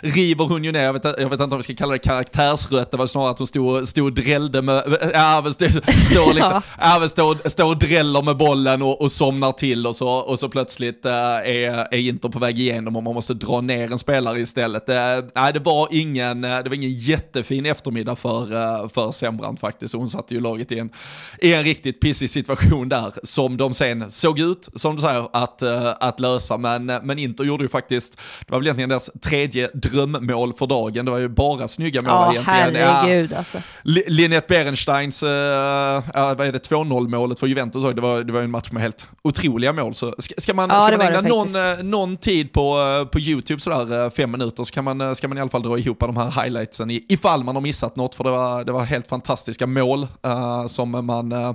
[0.00, 2.90] river hon ju ner, jag vet, jag vet inte om vi ska kalla det karaktärsrött,
[2.90, 5.68] det var snarare att hon stod, stod och drällde med, ja stod,
[6.04, 7.08] stod, liksom, ja.
[7.08, 11.06] stod, stod och dräller med bollen och, och somnar till och så, och så plötsligt
[11.06, 14.81] uh, är, är Inter på väg igenom och man måste dra ner en spelare istället
[14.82, 15.26] istället.
[15.26, 19.60] Eh, nej, det var ingen, eh, det var ingen jättefin eftermiddag för, eh, för Sembrant
[19.60, 19.94] faktiskt.
[19.94, 20.90] Hon satte ju laget i en,
[21.40, 25.62] i en riktigt pissig situation där, som de sen såg ut, som du säger, att,
[26.02, 26.56] att lösa.
[26.56, 28.16] Men, men Inter gjorde ju faktiskt,
[28.46, 31.04] det var väl egentligen deras tredje drömmål för dagen.
[31.04, 32.86] Det var ju bara snygga mål ja, egentligen.
[32.86, 33.58] herregud ja, alltså.
[33.84, 35.28] Linette Berensteins, äh,
[36.14, 39.06] vad är det, 2-0 målet för Juventus, det var, det var en match med helt
[39.22, 39.94] otroliga mål.
[39.94, 42.76] Så ska, ska man, ja, ska man ägna någon, någon tid på,
[43.12, 45.78] på YouTube sådär fem minuter så kan man, eh, ska man i alla fall dra
[45.78, 49.08] ihop de här highlightsen ifall man har missat något, för det var, det var helt
[49.08, 51.54] fantastiska mål uh, som man uh,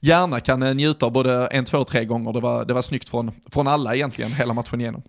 [0.00, 2.32] gärna kan njuta av både en, två, tre gånger.
[2.32, 5.02] Det var, det var snyggt från, från alla egentligen, hela matchen igenom.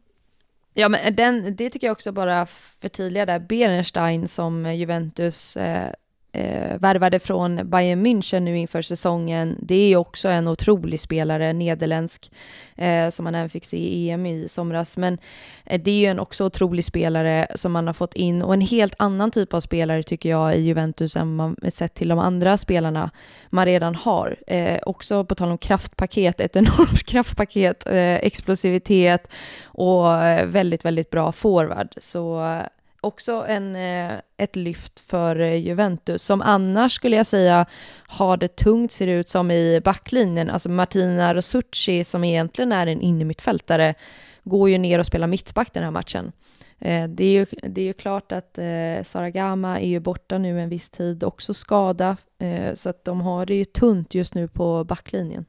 [0.74, 2.46] Ja, men den, det tycker jag också bara
[2.82, 5.92] förtydliga där, Berenstein som Juventus eh,
[6.36, 9.58] eh, värvade från Bayern München nu inför säsongen.
[9.62, 12.32] Det är också en otrolig spelare, nederländsk,
[12.76, 14.98] eh, som man även fick se i EM i somras.
[14.98, 15.18] Men
[15.66, 18.62] eh, det är ju en också otrolig spelare som man har fått in och en
[18.62, 22.58] helt annan typ av spelare tycker jag i Juventus än man sett till de andra
[22.58, 23.12] spelarna
[23.50, 24.36] man redan har.
[24.48, 29.28] Eh, också på tal om kraftpaket, ett enormt kraftpaket, eh, explosivitet
[29.66, 31.96] och eh, väldigt, väldigt bra forward.
[31.98, 32.62] Så eh,
[33.06, 37.66] också en, eh, ett lyft för eh, Juventus, som annars skulle jag säga
[38.08, 40.50] har det tungt, ser det ut som i backlinjen.
[40.50, 43.94] Alltså Martina Rosucci, som egentligen är en innermittfältare,
[44.44, 46.32] går ju ner och spelar mittback den här matchen.
[46.80, 48.60] Eh, det är ju, det är ju klart att
[49.04, 52.18] Sara Gama är ju borta nu en viss tid, också skada,
[52.74, 55.46] så att de har det ju tunt just nu på backlinjen.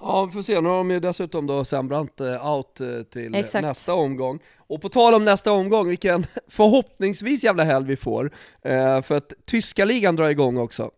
[0.00, 0.60] Ja, vi får se.
[0.60, 3.62] Nu har de ju dessutom då Sembrant eh, out eh, till Exakt.
[3.62, 4.38] nästa omgång.
[4.56, 8.32] Och på tal om nästa omgång, vilken förhoppningsvis jävla helg vi får.
[8.62, 10.90] Eh, för att tyska ligan drar igång också.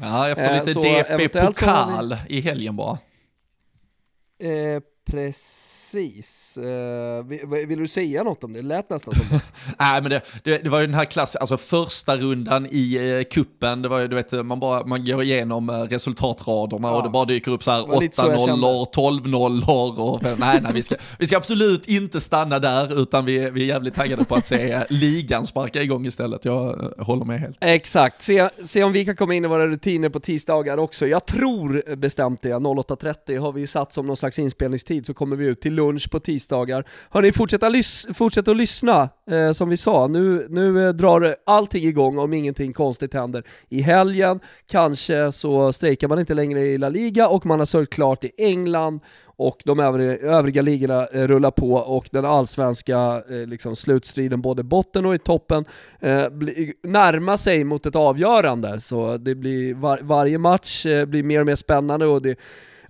[0.00, 2.36] Ja, efter lite DFB-pokal vi...
[2.36, 2.98] i helgen bara.
[5.10, 6.58] Precis.
[6.62, 7.24] Uh,
[7.66, 8.58] vill, du säga något om det?
[8.58, 9.24] Det lät nästan som
[9.78, 13.24] Nej, men det, det, det, var ju den här klassen, alltså första rundan i uh,
[13.24, 16.96] kuppen, det var ju, du vet, man, bara, man går igenom uh, resultatraderna ja.
[16.96, 21.26] och det bara dyker upp så här 8-0, 12-0 och nej, nej, vi ska, vi
[21.26, 24.82] ska absolut inte stanna där, utan vi, vi är jävligt taggade på att se uh,
[24.88, 26.44] ligan sparka igång istället.
[26.44, 27.58] Jag håller med helt.
[27.60, 31.06] Exakt, se, se om vi kan komma in i våra rutiner på tisdagar också.
[31.06, 35.36] Jag tror bestämt det, 08.30 har vi satt som någon slags inspelningstid tid så kommer
[35.36, 36.84] vi ut till lunch på tisdagar.
[37.10, 40.06] Hörni, fortsätt lys- att lyssna, eh, som vi sa.
[40.06, 44.40] Nu, nu eh, drar allting igång om ingenting konstigt händer i helgen.
[44.66, 48.30] Kanske så strejkar man inte längre i La Liga och man har sörjt klart i
[48.38, 49.00] England
[49.36, 54.62] och de övriga, övriga ligorna eh, rullar på och den allsvenska eh, liksom, slutstriden både
[54.62, 55.64] botten och i toppen
[56.00, 58.80] eh, bli, närmar sig mot ett avgörande.
[58.80, 62.38] Så det blir var, varje match eh, blir mer och mer spännande och det,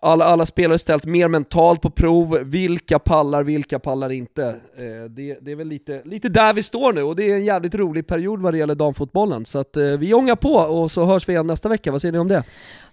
[0.04, 4.46] alla, alla spelare ställs mer mentalt på prov, vilka pallar, vilka pallar inte.
[4.46, 7.44] Eh, det, det, är väl lite, lite där vi står nu och det är en
[7.44, 9.46] jävligt rolig period vad det gäller damfotbollen.
[9.46, 12.12] Så att eh, vi ångar på och så hörs vi igen nästa vecka, vad säger
[12.12, 12.44] ni om det?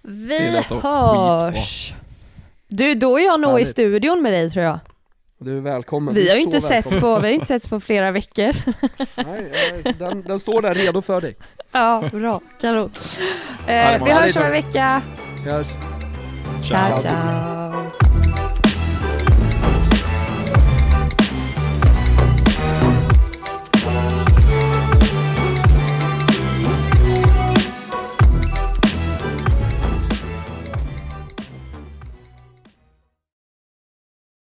[0.01, 1.93] Vi det hörs!
[2.67, 3.67] Du, då är jag nog Härligt.
[3.67, 4.79] i studion med dig tror jag.
[5.37, 6.13] Du är välkommen.
[6.13, 8.55] Vi har ju inte setts på, vi har inte setts på flera veckor.
[9.15, 11.35] Nej, den, den står där redo för dig.
[11.71, 12.41] Ja, bra.
[12.61, 12.91] Kanon.
[13.67, 15.01] Eh, vi hörs om en vecka.
[15.45, 15.67] Vi hörs.
[16.61, 17.80] 加油！